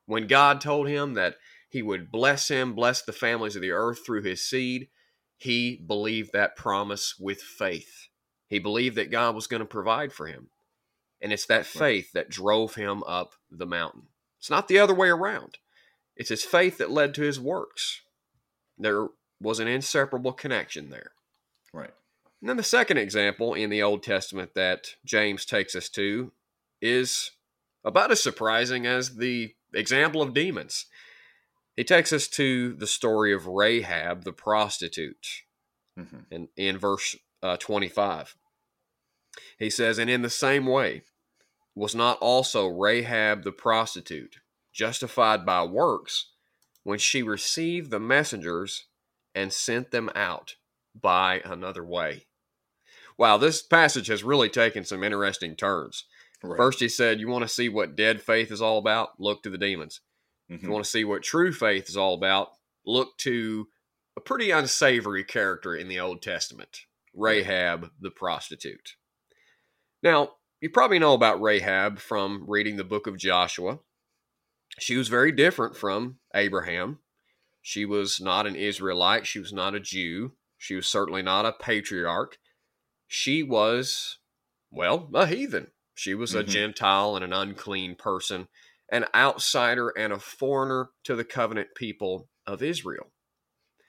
When 0.05 0.27
God 0.27 0.61
told 0.61 0.87
him 0.87 1.13
that 1.13 1.37
he 1.71 1.81
would 1.81 2.11
bless 2.11 2.49
him, 2.49 2.73
bless 2.73 3.01
the 3.01 3.13
families 3.13 3.55
of 3.55 3.61
the 3.61 3.71
earth 3.71 4.05
through 4.05 4.23
his 4.23 4.43
seed, 4.43 4.89
he 5.37 5.77
believed 5.87 6.33
that 6.33 6.57
promise 6.57 7.15
with 7.17 7.41
faith. 7.41 8.09
He 8.47 8.59
believed 8.59 8.97
that 8.97 9.09
God 9.09 9.33
was 9.33 9.47
going 9.47 9.61
to 9.61 9.65
provide 9.65 10.11
for 10.11 10.27
him. 10.27 10.49
And 11.21 11.31
it's 11.31 11.45
that 11.45 11.65
faith 11.65 12.11
that 12.13 12.29
drove 12.29 12.75
him 12.75 13.03
up 13.07 13.35
the 13.49 13.65
mountain. 13.65 14.07
It's 14.37 14.49
not 14.49 14.67
the 14.67 14.79
other 14.79 14.93
way 14.93 15.07
around. 15.07 15.59
It's 16.17 16.29
his 16.29 16.43
faith 16.43 16.77
that 16.79 16.91
led 16.91 17.13
to 17.13 17.21
his 17.21 17.39
works. 17.39 18.01
There 18.77 19.07
was 19.39 19.59
an 19.59 19.67
inseparable 19.69 20.33
connection 20.33 20.89
there. 20.89 21.11
Right. 21.73 21.93
And 22.41 22.49
then 22.49 22.57
the 22.57 22.63
second 22.63 22.97
example 22.97 23.53
in 23.53 23.69
the 23.69 23.81
Old 23.81 24.03
Testament 24.03 24.55
that 24.55 24.95
James 25.05 25.45
takes 25.45 25.73
us 25.75 25.87
to 25.89 26.33
is 26.81 27.31
about 27.85 28.11
as 28.11 28.21
surprising 28.21 28.85
as 28.85 29.15
the 29.15 29.53
example 29.73 30.21
of 30.21 30.33
demons. 30.33 30.87
He 31.81 31.85
takes 31.85 32.13
us 32.13 32.27
to 32.27 32.73
the 32.73 32.85
story 32.85 33.33
of 33.33 33.47
Rahab 33.47 34.23
the 34.23 34.31
prostitute 34.31 35.41
Mm-hmm. 35.99 36.19
in, 36.29 36.47
in 36.55 36.77
verse 36.77 37.15
uh, 37.41 37.57
25. 37.57 38.35
He 39.57 39.71
says, 39.71 39.97
And 39.97 40.07
in 40.07 40.21
the 40.21 40.29
same 40.29 40.67
way, 40.67 41.01
was 41.73 41.95
not 41.95 42.19
also 42.19 42.67
Rahab 42.67 43.43
the 43.43 43.51
prostitute 43.51 44.35
justified 44.71 45.43
by 45.43 45.63
works 45.63 46.29
when 46.83 46.99
she 46.99 47.23
received 47.23 47.89
the 47.89 47.99
messengers 47.99 48.85
and 49.33 49.51
sent 49.51 49.89
them 49.89 50.11
out 50.13 50.57
by 50.93 51.41
another 51.43 51.83
way? 51.83 52.27
Wow, 53.17 53.37
this 53.37 53.63
passage 53.63 54.05
has 54.05 54.23
really 54.23 54.49
taken 54.49 54.85
some 54.85 55.03
interesting 55.03 55.55
turns. 55.55 56.05
Right. 56.43 56.57
First, 56.57 56.79
he 56.79 56.89
said, 56.89 57.19
You 57.19 57.27
want 57.27 57.41
to 57.41 57.49
see 57.49 57.69
what 57.69 57.95
dead 57.95 58.21
faith 58.21 58.51
is 58.51 58.61
all 58.61 58.77
about? 58.77 59.19
Look 59.19 59.41
to 59.41 59.49
the 59.49 59.57
demons. 59.57 59.99
If 60.51 60.63
you 60.63 60.69
want 60.69 60.83
to 60.83 60.89
see 60.89 61.05
what 61.05 61.23
true 61.23 61.53
faith 61.53 61.87
is 61.87 61.95
all 61.95 62.13
about, 62.13 62.49
look 62.85 63.17
to 63.19 63.67
a 64.17 64.21
pretty 64.21 64.51
unsavory 64.51 65.23
character 65.23 65.75
in 65.75 65.87
the 65.87 65.99
Old 65.99 66.21
Testament 66.21 66.81
Rahab 67.13 67.91
the 67.99 68.11
prostitute. 68.11 68.95
Now, 70.03 70.33
you 70.59 70.69
probably 70.69 70.99
know 70.99 71.13
about 71.13 71.41
Rahab 71.41 71.99
from 71.99 72.45
reading 72.47 72.75
the 72.75 72.83
book 72.83 73.07
of 73.07 73.17
Joshua. 73.17 73.79
She 74.79 74.97
was 74.97 75.07
very 75.07 75.31
different 75.31 75.75
from 75.75 76.19
Abraham. 76.35 76.99
She 77.61 77.85
was 77.85 78.19
not 78.19 78.47
an 78.47 78.55
Israelite, 78.55 79.27
she 79.27 79.39
was 79.39 79.53
not 79.53 79.75
a 79.75 79.79
Jew, 79.79 80.33
she 80.57 80.75
was 80.75 80.87
certainly 80.87 81.21
not 81.21 81.45
a 81.45 81.53
patriarch. 81.53 82.37
She 83.07 83.43
was, 83.43 84.17
well, 84.69 85.09
a 85.13 85.27
heathen. 85.27 85.67
She 85.93 86.13
was 86.13 86.33
a 86.33 86.43
Mhm. 86.43 86.47
Gentile 86.47 87.15
and 87.15 87.23
an 87.25 87.33
unclean 87.33 87.95
person 87.95 88.47
an 88.91 89.05
outsider 89.15 89.89
and 89.97 90.11
a 90.11 90.19
foreigner 90.19 90.89
to 91.05 91.15
the 91.15 91.23
covenant 91.23 91.69
people 91.75 92.27
of 92.45 92.61
Israel. 92.61 93.11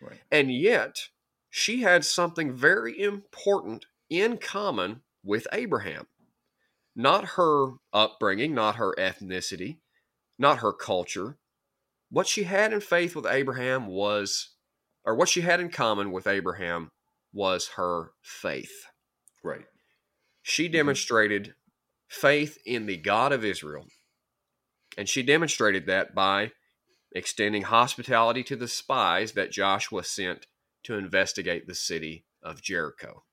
Right. 0.00 0.20
And 0.30 0.52
yet, 0.52 1.08
she 1.50 1.82
had 1.82 2.04
something 2.04 2.52
very 2.52 2.98
important 3.00 3.86
in 4.08 4.38
common 4.38 5.02
with 5.24 5.46
Abraham. 5.52 6.06
Not 6.94 7.30
her 7.36 7.72
upbringing, 7.92 8.54
not 8.54 8.76
her 8.76 8.94
ethnicity, 8.98 9.78
not 10.38 10.58
her 10.58 10.72
culture. 10.72 11.38
What 12.10 12.26
she 12.26 12.44
had 12.44 12.72
in 12.72 12.80
faith 12.80 13.16
with 13.16 13.26
Abraham 13.26 13.86
was, 13.86 14.54
or 15.04 15.14
what 15.14 15.28
she 15.28 15.40
had 15.40 15.60
in 15.60 15.70
common 15.70 16.12
with 16.12 16.26
Abraham 16.26 16.90
was 17.32 17.70
her 17.76 18.12
faith. 18.22 18.86
Right. 19.42 19.66
She 20.42 20.68
Mhm. 20.68 20.72
demonstrated 20.72 21.54
faith 22.08 22.58
in 22.66 22.86
the 22.86 22.98
God 22.98 23.32
of 23.32 23.44
Israel. 23.44 23.86
And 24.96 25.09
she 25.09 25.22
demonstrated 25.22 25.87
that 25.87 26.14
by 26.14 26.52
extending 27.14 27.62
hospitality 27.62 28.42
to 28.44 28.57
the 28.57 28.68
spies 28.68 29.33
that 29.33 29.52
Joshua 29.52 30.05
sent 30.05 30.46
to 30.85 30.94
investigate 30.94 31.66
the 31.66 31.74
city 31.74 32.24
of 32.42 32.62
Jericho. 32.62 33.24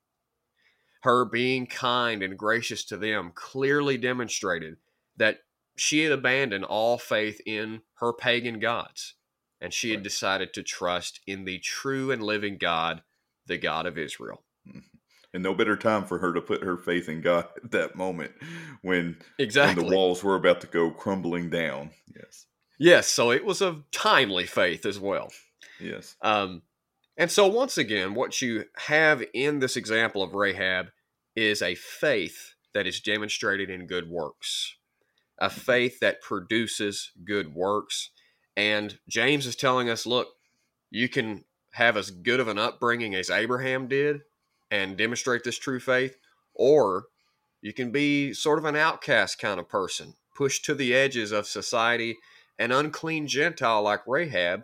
Her 1.01 1.25
being 1.25 1.65
kind 1.65 2.21
and 2.21 2.37
gracious 2.37 2.83
to 2.85 2.97
them 2.97 3.31
clearly 3.33 3.97
demonstrated 3.97 4.77
that 5.17 5.39
she 5.77 6.03
had 6.03 6.11
abandoned 6.11 6.65
all 6.65 6.97
faith 6.97 7.41
in 7.45 7.81
her 7.95 8.11
pagan 8.11 8.59
gods 8.59 9.15
and 9.61 9.73
she 9.73 9.91
had 9.91 10.03
decided 10.03 10.53
to 10.53 10.63
trust 10.63 11.19
in 11.27 11.45
the 11.45 11.59
true 11.59 12.11
and 12.11 12.23
living 12.23 12.57
God, 12.57 13.01
the 13.45 13.57
God 13.57 13.85
of 13.85 13.97
Israel. 13.97 14.43
And 15.33 15.43
no 15.43 15.53
better 15.53 15.75
time 15.77 16.05
for 16.05 16.17
her 16.19 16.33
to 16.33 16.41
put 16.41 16.63
her 16.63 16.75
faith 16.77 17.07
in 17.07 17.21
God 17.21 17.45
at 17.63 17.71
that 17.71 17.95
moment 17.95 18.31
when, 18.81 19.17
Exactly. 19.37 19.83
when 19.83 19.89
the 19.91 19.95
walls 19.95 20.23
were 20.23 20.35
about 20.35 20.61
to 20.61 20.67
go 20.67 20.89
crumbling 20.91 21.49
down. 21.49 21.91
Yes. 22.15 22.45
Yes, 22.79 23.07
so 23.07 23.31
it 23.31 23.43
was 23.45 23.61
a 23.61 23.83
timely 23.91 24.45
faith 24.45 24.85
as 24.85 24.99
well. 24.99 25.31
Yes. 25.79 26.15
Um, 26.21 26.61
and 27.17 27.29
so, 27.29 27.45
once 27.47 27.77
again, 27.77 28.13
what 28.15 28.41
you 28.41 28.63
have 28.77 29.21
in 29.33 29.59
this 29.59 29.75
example 29.75 30.23
of 30.23 30.33
Rahab 30.33 30.87
is 31.35 31.61
a 31.61 31.75
faith 31.75 32.55
that 32.73 32.87
is 32.87 33.01
demonstrated 33.01 33.69
in 33.69 33.85
good 33.87 34.09
works, 34.09 34.77
a 35.37 35.49
faith 35.49 35.99
that 35.99 36.21
produces 36.21 37.11
good 37.25 37.53
works. 37.53 38.09
And 38.55 38.97
James 39.09 39.45
is 39.45 39.55
telling 39.57 39.89
us 39.89 40.05
look, 40.05 40.29
you 40.89 41.09
can 41.09 41.43
have 41.73 41.97
as 41.97 42.11
good 42.11 42.39
of 42.39 42.47
an 42.47 42.57
upbringing 42.57 43.13
as 43.15 43.29
Abraham 43.29 43.87
did 43.87 44.21
and 44.71 44.97
demonstrate 44.97 45.43
this 45.43 45.57
true 45.57 45.79
faith, 45.79 46.17
or 46.53 47.05
you 47.61 47.73
can 47.73 47.91
be 47.91 48.33
sort 48.33 48.59
of 48.59 48.65
an 48.65 48.75
outcast 48.75 49.39
kind 49.39 49.59
of 49.59 49.67
person, 49.67 50.13
pushed 50.35 50.65
to 50.65 50.75
the 50.75 50.93
edges 50.93 51.31
of 51.31 51.47
society, 51.47 52.17
an 52.57 52.71
unclean 52.71 53.27
Gentile 53.27 53.81
like 53.81 54.01
Rahab, 54.07 54.63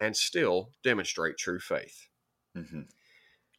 and 0.00 0.16
still 0.16 0.70
demonstrate 0.84 1.38
true 1.38 1.60
faith. 1.60 2.08
Mm-hmm. 2.56 2.82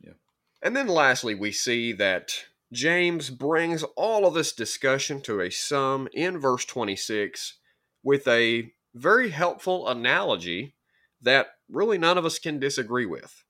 Yeah. 0.01 0.13
And 0.61 0.75
then 0.75 0.87
lastly, 0.87 1.35
we 1.35 1.51
see 1.51 1.91
that 1.93 2.45
James 2.71 3.29
brings 3.29 3.83
all 3.95 4.25
of 4.25 4.33
this 4.33 4.53
discussion 4.53 5.21
to 5.21 5.41
a 5.41 5.49
sum 5.49 6.07
in 6.13 6.37
verse 6.37 6.65
26 6.65 7.55
with 8.03 8.27
a 8.27 8.71
very 8.93 9.29
helpful 9.29 9.87
analogy 9.87 10.75
that 11.21 11.47
really 11.69 11.97
none 11.97 12.17
of 12.17 12.25
us 12.25 12.39
can 12.39 12.59
disagree 12.59 13.05
with. 13.05 13.43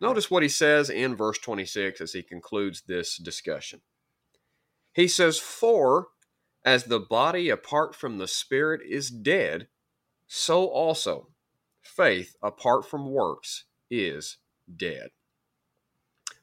Notice 0.00 0.30
what 0.30 0.42
he 0.42 0.48
says 0.48 0.90
in 0.90 1.16
verse 1.16 1.38
26 1.38 2.00
as 2.00 2.12
he 2.12 2.22
concludes 2.22 2.82
this 2.82 3.16
discussion. 3.16 3.80
He 4.92 5.08
says, 5.08 5.38
For 5.38 6.08
as 6.64 6.84
the 6.84 7.00
body 7.00 7.48
apart 7.48 7.94
from 7.94 8.18
the 8.18 8.28
spirit 8.28 8.80
is 8.88 9.10
dead, 9.10 9.68
so 10.26 10.66
also 10.66 11.28
faith 11.82 12.36
apart 12.42 12.86
from 12.86 13.10
works 13.10 13.64
is 13.90 14.38
dead. 14.74 15.10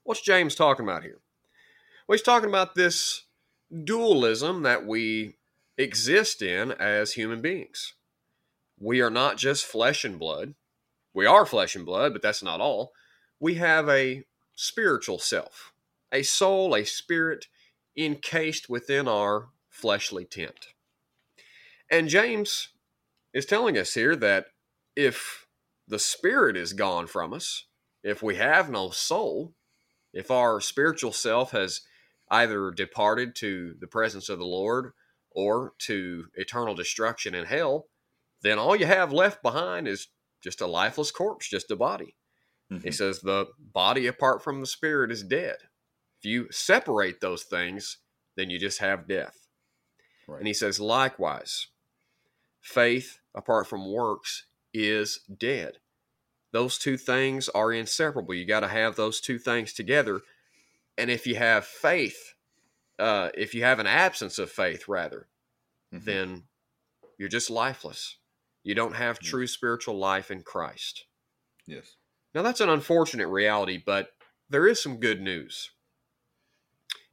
What's 0.03 0.21
James 0.21 0.55
talking 0.55 0.85
about 0.85 1.03
here? 1.03 1.21
Well, 2.07 2.17
he's 2.17 2.23
talking 2.23 2.49
about 2.49 2.75
this 2.75 3.25
dualism 3.83 4.63
that 4.63 4.85
we 4.85 5.37
exist 5.77 6.41
in 6.41 6.71
as 6.71 7.13
human 7.13 7.41
beings. 7.41 7.93
We 8.79 9.01
are 9.01 9.09
not 9.09 9.37
just 9.37 9.65
flesh 9.65 10.03
and 10.03 10.17
blood. 10.19 10.55
We 11.13 11.25
are 11.25 11.45
flesh 11.45 11.75
and 11.75 11.85
blood, 11.85 12.13
but 12.13 12.21
that's 12.21 12.43
not 12.43 12.61
all. 12.61 12.93
We 13.41 13.55
have 13.55 13.89
a 13.89 14.23
spiritual 14.53 15.17
self, 15.17 15.73
a 16.11 16.21
soul, 16.21 16.75
a 16.75 16.85
spirit 16.85 17.47
encased 17.97 18.69
within 18.69 19.07
our 19.07 19.49
fleshly 19.67 20.25
tent. 20.25 20.67
And 21.89 22.07
James 22.07 22.67
is 23.33 23.47
telling 23.47 23.79
us 23.79 23.95
here 23.95 24.15
that 24.15 24.45
if 24.95 25.47
the 25.87 25.97
spirit 25.97 26.55
is 26.55 26.73
gone 26.73 27.07
from 27.07 27.33
us, 27.33 27.65
if 28.03 28.21
we 28.21 28.35
have 28.35 28.69
no 28.69 28.91
soul, 28.91 29.55
if 30.13 30.29
our 30.29 30.61
spiritual 30.61 31.11
self 31.11 31.49
has 31.49 31.81
either 32.29 32.69
departed 32.69 33.35
to 33.37 33.73
the 33.81 33.87
presence 33.87 34.29
of 34.29 34.37
the 34.37 34.45
Lord 34.45 34.91
or 35.31 35.73
to 35.79 36.25
eternal 36.35 36.75
destruction 36.75 37.33
in 37.33 37.45
hell, 37.45 37.87
then 38.43 38.59
all 38.59 38.75
you 38.75 38.85
have 38.85 39.11
left 39.11 39.41
behind 39.41 39.87
is 39.87 40.09
just 40.43 40.61
a 40.61 40.67
lifeless 40.67 41.09
corpse, 41.09 41.49
just 41.49 41.71
a 41.71 41.75
body. 41.75 42.15
Mhm. 42.71 42.83
He 42.83 42.91
says 42.91 43.19
the 43.19 43.47
body 43.59 44.07
apart 44.07 44.41
from 44.43 44.61
the 44.61 44.65
spirit 44.67 45.11
is 45.11 45.23
dead. 45.23 45.57
If 46.19 46.25
you 46.25 46.51
separate 46.51 47.19
those 47.19 47.43
things, 47.43 47.97
then 48.35 48.49
you 48.49 48.57
just 48.59 48.79
have 48.79 49.07
death. 49.07 49.47
Right. 50.27 50.37
And 50.39 50.47
he 50.47 50.53
says, 50.53 50.79
likewise, 50.79 51.67
faith 52.61 53.19
apart 53.35 53.67
from 53.67 53.91
works 53.91 54.45
is 54.73 55.19
dead. 55.37 55.79
Those 56.51 56.77
two 56.77 56.97
things 56.97 57.49
are 57.49 57.73
inseparable. 57.73 58.33
You 58.33 58.45
got 58.45 58.59
to 58.61 58.67
have 58.67 58.95
those 58.95 59.19
two 59.19 59.39
things 59.39 59.73
together. 59.73 60.21
And 60.97 61.09
if 61.09 61.25
you 61.25 61.35
have 61.35 61.65
faith, 61.65 62.35
uh, 62.99 63.31
if 63.33 63.53
you 63.53 63.63
have 63.63 63.79
an 63.79 63.87
absence 63.87 64.37
of 64.37 64.51
faith, 64.51 64.87
rather, 64.87 65.27
Mhm. 65.93 66.03
then 66.05 66.47
you're 67.17 67.29
just 67.29 67.49
lifeless. 67.49 68.17
You 68.63 68.75
don't 68.75 68.93
have 68.95 69.19
Yeah. 69.21 69.29
true 69.29 69.47
spiritual 69.47 69.97
life 69.97 70.29
in 70.29 70.43
Christ. 70.43 71.05
Yes. 71.65 71.95
Now, 72.33 72.41
that's 72.41 72.61
an 72.61 72.69
unfortunate 72.69 73.27
reality, 73.27 73.81
but 73.83 74.09
there 74.49 74.67
is 74.67 74.81
some 74.81 74.97
good 74.99 75.21
news. 75.21 75.71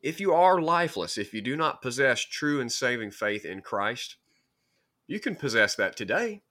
If 0.00 0.20
you 0.20 0.33
are 0.33 0.61
lifeless, 0.61 1.18
if 1.18 1.35
you 1.35 1.40
do 1.40 1.57
not 1.57 1.83
possess 1.83 2.20
true 2.20 2.61
and 2.61 2.70
saving 2.70 3.11
faith 3.11 3.44
in 3.44 3.62
Christ, 3.62 4.16
you 5.07 5.18
can 5.18 5.35
possess 5.35 5.74
that 5.76 5.96
today, 5.96 6.42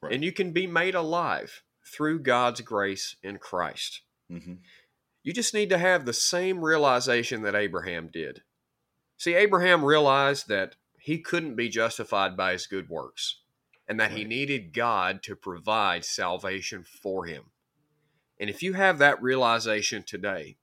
Right. 0.00 0.14
and 0.14 0.24
you 0.24 0.32
can 0.32 0.52
be 0.52 0.66
made 0.66 0.94
alive 0.94 1.62
through 1.84 2.20
God's 2.20 2.62
grace 2.62 3.16
in 3.22 3.36
Christ. 3.38 4.00
Mm-hmm. 4.30 4.54
You 5.22 5.32
just 5.34 5.52
need 5.52 5.68
to 5.68 5.76
have 5.78 6.06
the 6.06 6.14
same 6.14 6.64
realization 6.64 7.42
that 7.42 7.54
Abraham 7.54 8.08
did. 8.10 8.40
See, 9.18 9.34
Abraham 9.34 9.84
realized 9.84 10.48
that 10.48 10.76
he 10.98 11.18
couldn't 11.18 11.54
be 11.56 11.68
justified 11.68 12.34
by 12.36 12.52
his 12.52 12.66
good 12.66 12.88
works. 12.88 13.40
and 13.88 13.98
that 13.98 14.12
he 14.12 14.22
needed 14.22 14.72
God 14.72 15.20
to 15.24 15.34
provide 15.34 16.04
salvation 16.04 16.84
for 16.84 17.24
him. 17.26 17.46
And 18.40 18.48
if 18.48 18.62
you 18.62 18.72
have 18.72 18.98
that 18.98 19.22
realization 19.22 20.02
today, 20.02 20.56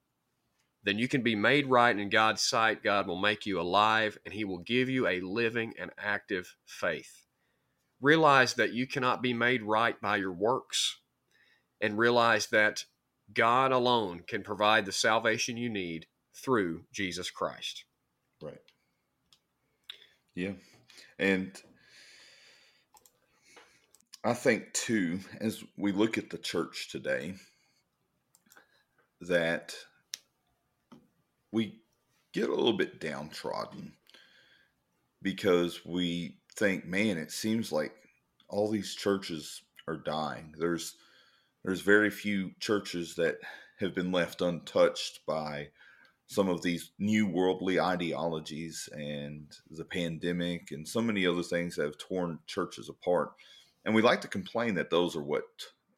then 0.83 0.97
you 0.97 1.07
can 1.07 1.21
be 1.21 1.35
made 1.35 1.67
right 1.67 1.97
in 1.97 2.09
God's 2.09 2.41
sight. 2.41 2.83
God 2.83 3.07
will 3.07 3.19
make 3.19 3.45
you 3.45 3.61
alive 3.61 4.17
and 4.25 4.33
he 4.33 4.43
will 4.43 4.57
give 4.57 4.89
you 4.89 5.07
a 5.07 5.21
living 5.21 5.73
and 5.79 5.91
active 5.97 6.55
faith. 6.65 7.23
Realize 8.01 8.55
that 8.55 8.73
you 8.73 8.87
cannot 8.87 9.21
be 9.21 9.33
made 9.33 9.61
right 9.61 9.99
by 10.01 10.17
your 10.17 10.31
works 10.31 10.97
and 11.79 11.97
realize 11.97 12.47
that 12.47 12.85
God 13.33 13.71
alone 13.71 14.23
can 14.27 14.41
provide 14.41 14.85
the 14.85 14.91
salvation 14.91 15.55
you 15.55 15.69
need 15.69 16.07
through 16.33 16.83
Jesus 16.91 17.29
Christ. 17.29 17.83
Right. 18.41 18.57
Yeah. 20.33 20.53
And 21.19 21.51
I 24.23 24.33
think, 24.33 24.73
too, 24.73 25.19
as 25.39 25.63
we 25.77 25.91
look 25.91 26.17
at 26.17 26.29
the 26.29 26.37
church 26.37 26.89
today, 26.91 27.35
that 29.21 29.75
we 31.51 31.79
get 32.33 32.49
a 32.49 32.55
little 32.55 32.77
bit 32.77 32.99
downtrodden 32.99 33.93
because 35.21 35.85
we 35.85 36.37
think, 36.55 36.85
man, 36.85 37.17
it 37.17 37.31
seems 37.31 37.71
like 37.71 37.93
all 38.49 38.69
these 38.69 38.95
churches 38.95 39.61
are 39.87 39.97
dying. 39.97 40.53
There's 40.57 40.95
there's 41.63 41.81
very 41.81 42.09
few 42.09 42.51
churches 42.59 43.15
that 43.15 43.37
have 43.79 43.93
been 43.93 44.11
left 44.11 44.41
untouched 44.41 45.19
by 45.25 45.69
some 46.27 46.49
of 46.49 46.61
these 46.61 46.91
new 46.99 47.25
worldly 47.27 47.79
ideologies 47.79 48.89
and 48.93 49.51
the 49.69 49.85
pandemic 49.85 50.71
and 50.71 50.87
so 50.87 51.01
many 51.01 51.25
other 51.25 51.43
things 51.43 51.75
that 51.75 51.85
have 51.85 51.97
torn 51.97 52.39
churches 52.47 52.89
apart. 52.89 53.31
And 53.85 53.95
we 53.95 54.01
like 54.01 54.21
to 54.21 54.27
complain 54.27 54.75
that 54.75 54.89
those 54.89 55.15
are 55.15 55.23
what 55.23 55.43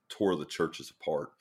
tore 0.07 0.35
the 0.35 0.45
churches 0.45 0.91
apart. 0.91 1.31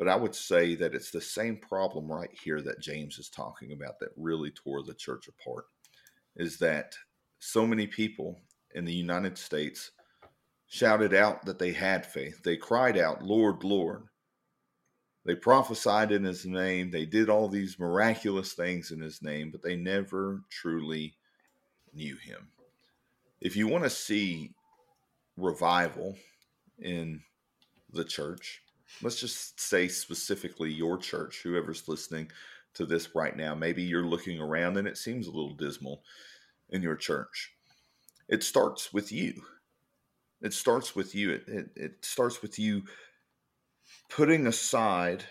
But 0.00 0.08
I 0.08 0.16
would 0.16 0.34
say 0.34 0.76
that 0.76 0.94
it's 0.94 1.10
the 1.10 1.20
same 1.20 1.58
problem 1.58 2.10
right 2.10 2.30
here 2.32 2.62
that 2.62 2.80
James 2.80 3.18
is 3.18 3.28
talking 3.28 3.72
about 3.72 4.00
that 4.00 4.08
really 4.16 4.50
tore 4.50 4.82
the 4.82 4.94
church 4.94 5.28
apart 5.28 5.66
is 6.36 6.56
that 6.60 6.94
so 7.38 7.66
many 7.66 7.86
people 7.86 8.40
in 8.74 8.86
the 8.86 8.94
United 8.94 9.36
States 9.36 9.90
shouted 10.68 11.12
out 11.12 11.44
that 11.44 11.58
they 11.58 11.72
had 11.72 12.06
faith. 12.06 12.42
They 12.42 12.56
cried 12.56 12.96
out, 12.96 13.22
Lord, 13.22 13.62
Lord. 13.62 14.04
They 15.26 15.34
prophesied 15.34 16.12
in 16.12 16.24
his 16.24 16.46
name. 16.46 16.90
They 16.90 17.04
did 17.04 17.28
all 17.28 17.46
these 17.46 17.78
miraculous 17.78 18.54
things 18.54 18.92
in 18.92 19.02
his 19.02 19.20
name, 19.20 19.50
but 19.50 19.60
they 19.60 19.76
never 19.76 20.40
truly 20.48 21.12
knew 21.92 22.16
him. 22.16 22.48
If 23.42 23.54
you 23.54 23.68
want 23.68 23.84
to 23.84 23.90
see 23.90 24.54
revival 25.36 26.16
in 26.78 27.20
the 27.92 28.04
church, 28.04 28.62
let's 29.02 29.20
just 29.20 29.60
say 29.60 29.88
specifically 29.88 30.72
your 30.72 30.98
church, 30.98 31.40
whoever's 31.42 31.88
listening 31.88 32.30
to 32.74 32.86
this 32.86 33.14
right 33.14 33.36
now, 33.36 33.54
maybe 33.54 33.82
you're 33.82 34.04
looking 34.04 34.40
around 34.40 34.76
and 34.76 34.86
it 34.86 34.98
seems 34.98 35.26
a 35.26 35.30
little 35.30 35.54
dismal 35.54 36.02
in 36.70 36.82
your 36.82 36.96
church. 36.96 37.52
It 38.28 38.42
starts 38.44 38.92
with 38.92 39.10
you. 39.10 39.42
It 40.40 40.54
starts 40.54 40.94
with 40.94 41.14
you. 41.14 41.32
It, 41.32 41.48
it, 41.48 41.70
it 41.76 42.04
starts 42.04 42.42
with 42.42 42.58
you 42.58 42.82
putting 44.08 44.46
aside 44.46 45.24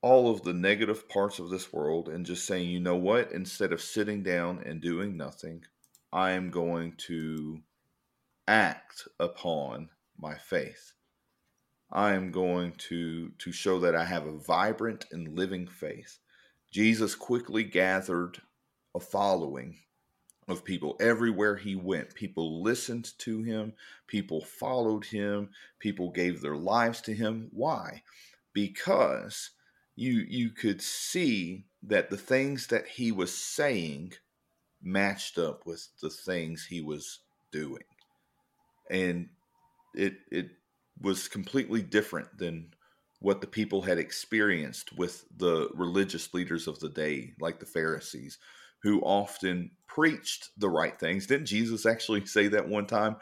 all 0.00 0.30
of 0.30 0.42
the 0.42 0.52
negative 0.52 1.08
parts 1.08 1.38
of 1.38 1.50
this 1.50 1.72
world 1.72 2.08
and 2.08 2.26
just 2.26 2.46
saying, 2.46 2.68
you 2.68 2.80
know 2.80 2.96
what, 2.96 3.30
instead 3.32 3.72
of 3.72 3.80
sitting 3.80 4.22
down 4.22 4.60
and 4.64 4.80
doing 4.80 5.16
nothing, 5.16 5.62
I 6.12 6.32
am 6.32 6.50
going 6.50 6.94
to 7.08 7.60
act 8.48 9.06
upon 9.20 9.88
my 10.18 10.34
faith. 10.34 10.92
I 11.92 12.14
am 12.14 12.30
going 12.30 12.72
to 12.88 13.30
to 13.38 13.52
show 13.52 13.78
that 13.80 13.94
I 13.94 14.04
have 14.04 14.26
a 14.26 14.38
vibrant 14.38 15.04
and 15.12 15.36
living 15.36 15.66
faith. 15.68 16.18
Jesus 16.70 17.14
quickly 17.14 17.64
gathered 17.64 18.40
a 18.94 19.00
following 19.00 19.76
of 20.48 20.64
people 20.64 20.96
everywhere 21.00 21.56
he 21.56 21.76
went. 21.76 22.14
People 22.14 22.62
listened 22.62 23.12
to 23.18 23.42
him, 23.42 23.74
people 24.06 24.42
followed 24.42 25.04
him, 25.04 25.50
people 25.78 26.10
gave 26.10 26.40
their 26.40 26.56
lives 26.56 27.02
to 27.02 27.14
him. 27.14 27.48
Why? 27.52 28.02
Because 28.54 29.50
you 29.94 30.24
you 30.26 30.50
could 30.50 30.80
see 30.80 31.66
that 31.82 32.08
the 32.08 32.16
things 32.16 32.68
that 32.68 32.86
he 32.86 33.12
was 33.12 33.36
saying 33.36 34.14
matched 34.82 35.38
up 35.38 35.66
with 35.66 35.88
the 36.00 36.10
things 36.10 36.64
he 36.64 36.80
was 36.80 37.20
doing. 37.50 37.84
And 38.90 39.28
it 39.94 40.14
it 40.30 40.50
was 41.02 41.28
completely 41.28 41.82
different 41.82 42.38
than 42.38 42.72
what 43.20 43.40
the 43.40 43.46
people 43.46 43.82
had 43.82 43.98
experienced 43.98 44.96
with 44.96 45.24
the 45.36 45.68
religious 45.74 46.32
leaders 46.34 46.66
of 46.66 46.80
the 46.80 46.88
day, 46.88 47.32
like 47.40 47.60
the 47.60 47.66
Pharisees, 47.66 48.38
who 48.82 49.00
often 49.02 49.70
preached 49.86 50.50
the 50.56 50.68
right 50.68 50.98
things. 50.98 51.26
Didn't 51.26 51.46
Jesus 51.46 51.86
actually 51.86 52.26
say 52.26 52.48
that 52.48 52.68
one 52.68 52.86
time? 52.86 53.16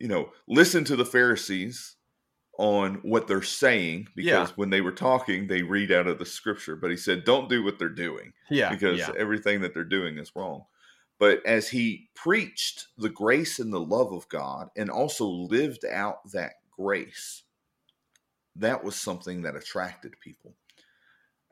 You 0.00 0.08
know, 0.08 0.30
listen 0.48 0.82
to 0.84 0.96
the 0.96 1.04
Pharisees 1.04 1.96
on 2.58 2.96
what 3.02 3.26
they're 3.28 3.42
saying 3.42 4.08
because 4.14 4.48
Yeah. 4.50 4.54
when 4.56 4.70
they 4.70 4.80
were 4.80 4.92
talking, 4.92 5.46
they 5.46 5.62
read 5.62 5.90
out 5.92 6.06
of 6.08 6.18
the 6.18 6.26
scripture. 6.26 6.76
But 6.76 6.90
he 6.90 6.96
said, 6.96 7.24
don't 7.24 7.48
do 7.48 7.62
what 7.62 7.78
they're 7.78 7.88
doing 7.88 8.32
Yeah. 8.50 8.70
because 8.70 8.98
yeah. 8.98 9.12
everything 9.16 9.60
that 9.60 9.72
they're 9.72 9.84
doing 9.84 10.18
is 10.18 10.32
wrong. 10.34 10.64
But 11.18 11.44
as 11.46 11.68
he 11.68 12.10
preached 12.14 12.88
the 12.98 13.08
grace 13.08 13.60
and 13.60 13.72
the 13.72 13.80
love 13.80 14.12
of 14.12 14.28
God 14.28 14.68
and 14.76 14.90
also 14.90 15.24
lived 15.26 15.84
out 15.84 16.18
that 16.32 16.54
grace, 16.82 17.44
that 18.56 18.82
was 18.82 18.96
something 18.96 19.42
that 19.42 19.56
attracted 19.56 20.14
people. 20.20 20.54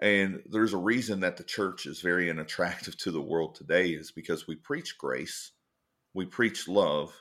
And 0.02 0.42
there's 0.50 0.72
a 0.72 0.78
reason 0.78 1.20
that 1.20 1.36
the 1.36 1.44
church 1.44 1.86
is 1.86 2.00
very 2.00 2.30
unattractive 2.34 2.96
to 2.98 3.10
the 3.10 3.22
world 3.22 3.54
today 3.54 3.90
is 3.90 4.10
because 4.10 4.46
we 4.46 4.56
preach 4.56 4.98
grace, 4.98 5.52
we 6.14 6.24
preach 6.24 6.66
love, 6.68 7.12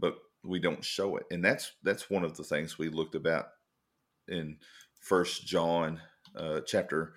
but 0.00 0.16
we 0.44 0.58
don't 0.58 0.84
show 0.84 1.16
it. 1.16 1.24
And 1.30 1.44
that's 1.44 1.72
that's 1.82 2.10
one 2.10 2.24
of 2.24 2.36
the 2.36 2.44
things 2.44 2.78
we 2.78 2.88
looked 2.88 3.14
about 3.14 3.46
in 4.28 4.56
First 5.00 5.46
John 5.46 6.00
uh, 6.34 6.60
chapter 6.66 7.14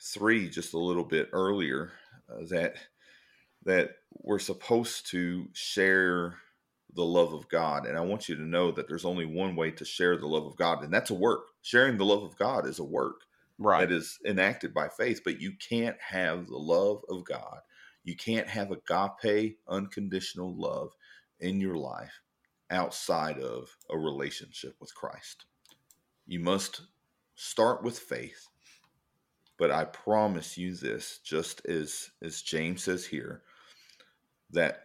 three 0.00 0.48
just 0.48 0.74
a 0.74 0.78
little 0.78 1.04
bit 1.04 1.28
earlier 1.32 1.90
uh, 2.30 2.44
that 2.50 2.76
that 3.64 3.90
we're 4.12 4.38
supposed 4.38 5.10
to 5.10 5.48
share 5.52 6.36
the 6.94 7.04
love 7.04 7.32
of 7.32 7.48
God. 7.48 7.86
And 7.86 7.96
I 7.96 8.00
want 8.00 8.28
you 8.28 8.34
to 8.36 8.42
know 8.42 8.70
that 8.72 8.88
there's 8.88 9.04
only 9.04 9.26
one 9.26 9.56
way 9.56 9.70
to 9.72 9.84
share 9.84 10.16
the 10.16 10.26
love 10.26 10.46
of 10.46 10.56
God, 10.56 10.82
and 10.82 10.92
that's 10.92 11.10
a 11.10 11.14
work. 11.14 11.48
Sharing 11.62 11.96
the 11.96 12.04
love 12.04 12.22
of 12.22 12.36
God 12.36 12.66
is 12.66 12.78
a 12.78 12.84
work 12.84 13.22
right. 13.58 13.80
that 13.80 13.94
is 13.94 14.18
enacted 14.24 14.72
by 14.72 14.88
faith, 14.88 15.22
but 15.24 15.40
you 15.40 15.52
can't 15.52 15.96
have 16.00 16.46
the 16.46 16.56
love 16.56 17.02
of 17.08 17.24
God. 17.24 17.60
You 18.04 18.16
can't 18.16 18.48
have 18.48 18.70
agape, 18.70 19.58
unconditional 19.68 20.54
love 20.56 20.92
in 21.40 21.60
your 21.60 21.76
life 21.76 22.22
outside 22.70 23.38
of 23.38 23.76
a 23.90 23.98
relationship 23.98 24.76
with 24.80 24.94
Christ. 24.94 25.44
You 26.26 26.40
must 26.40 26.82
start 27.34 27.82
with 27.82 27.98
faith. 27.98 28.48
But 29.58 29.70
I 29.72 29.84
promise 29.84 30.56
you 30.56 30.74
this, 30.74 31.18
just 31.24 31.66
as, 31.66 32.10
as 32.22 32.42
James 32.42 32.84
says 32.84 33.04
here, 33.04 33.42
that 34.50 34.84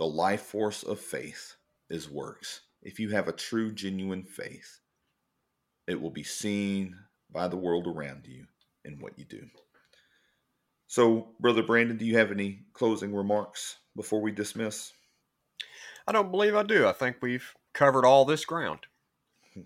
the 0.00 0.06
life 0.06 0.40
force 0.40 0.82
of 0.82 0.98
faith 0.98 1.56
is 1.90 2.08
works. 2.08 2.62
If 2.80 2.98
you 2.98 3.10
have 3.10 3.28
a 3.28 3.32
true, 3.32 3.70
genuine 3.70 4.24
faith, 4.24 4.80
it 5.86 6.00
will 6.00 6.10
be 6.10 6.22
seen 6.22 6.96
by 7.30 7.48
the 7.48 7.58
world 7.58 7.86
around 7.86 8.26
you 8.26 8.46
in 8.86 8.98
what 8.98 9.18
you 9.18 9.26
do. 9.26 9.42
So, 10.86 11.32
Brother 11.38 11.62
Brandon, 11.62 11.98
do 11.98 12.06
you 12.06 12.16
have 12.16 12.30
any 12.30 12.60
closing 12.72 13.14
remarks 13.14 13.76
before 13.94 14.22
we 14.22 14.32
dismiss? 14.32 14.94
I 16.06 16.12
don't 16.12 16.30
believe 16.30 16.56
I 16.56 16.62
do. 16.62 16.88
I 16.88 16.92
think 16.92 17.18
we've 17.20 17.54
covered 17.74 18.06
all 18.06 18.24
this 18.24 18.46
ground. 18.46 18.80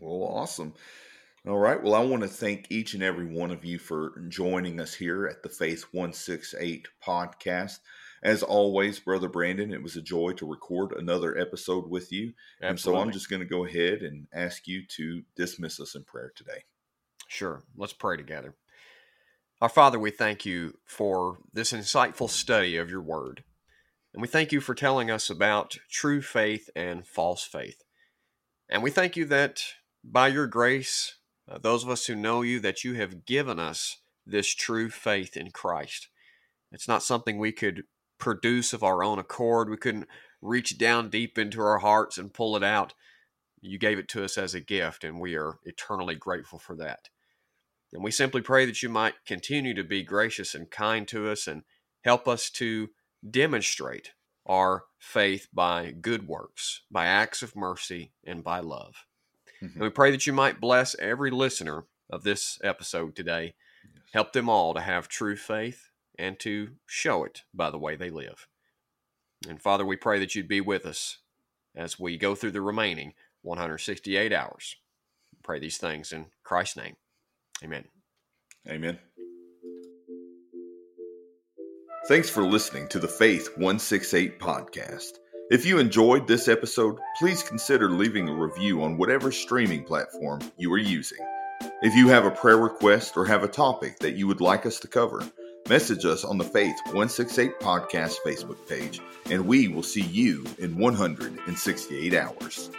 Well, 0.00 0.28
awesome. 0.28 0.74
All 1.46 1.58
right. 1.58 1.80
Well, 1.80 1.94
I 1.94 2.04
want 2.04 2.24
to 2.24 2.28
thank 2.28 2.72
each 2.72 2.94
and 2.94 3.04
every 3.04 3.26
one 3.26 3.52
of 3.52 3.64
you 3.64 3.78
for 3.78 4.20
joining 4.28 4.80
us 4.80 4.94
here 4.94 5.28
at 5.28 5.44
the 5.44 5.48
Faith 5.48 5.84
168 5.92 6.88
podcast. 7.06 7.78
As 8.24 8.42
always, 8.42 8.98
Brother 8.98 9.28
Brandon, 9.28 9.70
it 9.70 9.82
was 9.82 9.96
a 9.96 10.02
joy 10.02 10.32
to 10.32 10.46
record 10.46 10.92
another 10.92 11.36
episode 11.36 11.90
with 11.90 12.10
you. 12.10 12.32
And 12.58 12.80
so 12.80 12.96
I'm 12.96 13.12
just 13.12 13.28
going 13.28 13.40
to 13.40 13.46
go 13.46 13.66
ahead 13.66 14.00
and 14.00 14.26
ask 14.32 14.66
you 14.66 14.86
to 14.96 15.22
dismiss 15.36 15.78
us 15.78 15.94
in 15.94 16.04
prayer 16.04 16.32
today. 16.34 16.64
Sure. 17.28 17.62
Let's 17.76 17.92
pray 17.92 18.16
together. 18.16 18.54
Our 19.60 19.68
Father, 19.68 19.98
we 19.98 20.10
thank 20.10 20.46
you 20.46 20.78
for 20.86 21.38
this 21.52 21.72
insightful 21.72 22.30
study 22.30 22.78
of 22.78 22.88
your 22.88 23.02
word. 23.02 23.44
And 24.14 24.22
we 24.22 24.28
thank 24.28 24.52
you 24.52 24.60
for 24.60 24.74
telling 24.74 25.10
us 25.10 25.28
about 25.28 25.76
true 25.90 26.22
faith 26.22 26.70
and 26.74 27.06
false 27.06 27.44
faith. 27.44 27.82
And 28.70 28.82
we 28.82 28.90
thank 28.90 29.16
you 29.16 29.26
that 29.26 29.62
by 30.02 30.28
your 30.28 30.46
grace, 30.46 31.16
uh, 31.46 31.58
those 31.58 31.84
of 31.84 31.90
us 31.90 32.06
who 32.06 32.14
know 32.14 32.40
you, 32.40 32.58
that 32.60 32.84
you 32.84 32.94
have 32.94 33.26
given 33.26 33.58
us 33.58 33.98
this 34.24 34.54
true 34.54 34.88
faith 34.88 35.36
in 35.36 35.50
Christ. 35.50 36.08
It's 36.72 36.88
not 36.88 37.02
something 37.02 37.38
we 37.38 37.52
could 37.52 37.84
produce 38.24 38.72
of 38.72 38.82
our 38.82 39.04
own 39.04 39.18
accord. 39.18 39.68
We 39.68 39.76
couldn't 39.76 40.08
reach 40.40 40.78
down 40.78 41.10
deep 41.10 41.36
into 41.36 41.60
our 41.60 41.78
hearts 41.78 42.16
and 42.16 42.32
pull 42.32 42.56
it 42.56 42.64
out. 42.64 42.94
You 43.60 43.78
gave 43.78 43.98
it 43.98 44.08
to 44.08 44.24
us 44.24 44.38
as 44.38 44.54
a 44.54 44.60
gift, 44.60 45.04
and 45.04 45.20
we 45.20 45.34
are 45.36 45.58
eternally 45.64 46.14
grateful 46.14 46.58
for 46.58 46.74
that. 46.76 47.10
And 47.92 48.02
we 48.02 48.10
simply 48.10 48.40
pray 48.40 48.64
that 48.64 48.82
you 48.82 48.88
might 48.88 49.26
continue 49.26 49.74
to 49.74 49.84
be 49.84 50.02
gracious 50.02 50.54
and 50.54 50.70
kind 50.70 51.06
to 51.08 51.28
us 51.30 51.46
and 51.46 51.64
help 52.02 52.26
us 52.26 52.48
to 52.52 52.88
demonstrate 53.30 54.12
our 54.46 54.84
faith 54.98 55.48
by 55.52 55.90
good 55.90 56.26
works, 56.26 56.80
by 56.90 57.04
acts 57.04 57.42
of 57.42 57.54
mercy, 57.54 58.14
and 58.26 58.42
by 58.42 58.60
love. 58.60 59.04
Mm-hmm. 59.62 59.74
And 59.74 59.82
we 59.82 59.90
pray 59.90 60.10
that 60.12 60.26
you 60.26 60.32
might 60.32 60.62
bless 60.62 60.98
every 60.98 61.30
listener 61.30 61.84
of 62.08 62.22
this 62.22 62.58
episode 62.64 63.14
today. 63.14 63.54
Yes. 63.94 64.04
Help 64.14 64.32
them 64.32 64.48
all 64.48 64.72
to 64.72 64.80
have 64.80 65.08
true 65.08 65.36
faith 65.36 65.90
and 66.18 66.38
to 66.40 66.70
show 66.86 67.24
it 67.24 67.42
by 67.52 67.70
the 67.70 67.78
way 67.78 67.96
they 67.96 68.10
live. 68.10 68.48
And 69.48 69.60
Father, 69.60 69.84
we 69.84 69.96
pray 69.96 70.18
that 70.18 70.34
you'd 70.34 70.48
be 70.48 70.60
with 70.60 70.86
us 70.86 71.18
as 71.74 71.98
we 71.98 72.16
go 72.16 72.34
through 72.34 72.52
the 72.52 72.60
remaining 72.60 73.14
168 73.42 74.32
hours. 74.32 74.76
We 75.32 75.38
pray 75.42 75.58
these 75.58 75.78
things 75.78 76.12
in 76.12 76.26
Christ's 76.42 76.76
name. 76.76 76.96
Amen. 77.62 77.84
Amen. 78.68 78.98
Thanks 82.08 82.28
for 82.28 82.44
listening 82.44 82.88
to 82.88 82.98
the 82.98 83.08
Faith 83.08 83.48
168 83.56 84.38
podcast. 84.38 85.18
If 85.50 85.66
you 85.66 85.78
enjoyed 85.78 86.26
this 86.26 86.48
episode, 86.48 86.98
please 87.18 87.42
consider 87.42 87.90
leaving 87.90 88.28
a 88.28 88.34
review 88.34 88.82
on 88.82 88.96
whatever 88.96 89.30
streaming 89.30 89.84
platform 89.84 90.40
you 90.56 90.72
are 90.72 90.78
using. 90.78 91.18
If 91.82 91.94
you 91.94 92.08
have 92.08 92.24
a 92.24 92.30
prayer 92.30 92.56
request 92.58 93.16
or 93.16 93.26
have 93.26 93.42
a 93.42 93.48
topic 93.48 93.98
that 93.98 94.16
you 94.16 94.26
would 94.26 94.40
like 94.40 94.64
us 94.66 94.80
to 94.80 94.88
cover, 94.88 95.22
message 95.68 96.04
us 96.04 96.24
on 96.24 96.36
the 96.36 96.44
Faith 96.44 96.76
168 96.86 97.58
podcast 97.60 98.16
Facebook 98.26 98.66
page, 98.68 99.00
and 99.30 99.46
we 99.46 99.68
will 99.68 99.82
see 99.82 100.02
you 100.02 100.44
in 100.58 100.76
168 100.76 102.14
hours. 102.14 102.70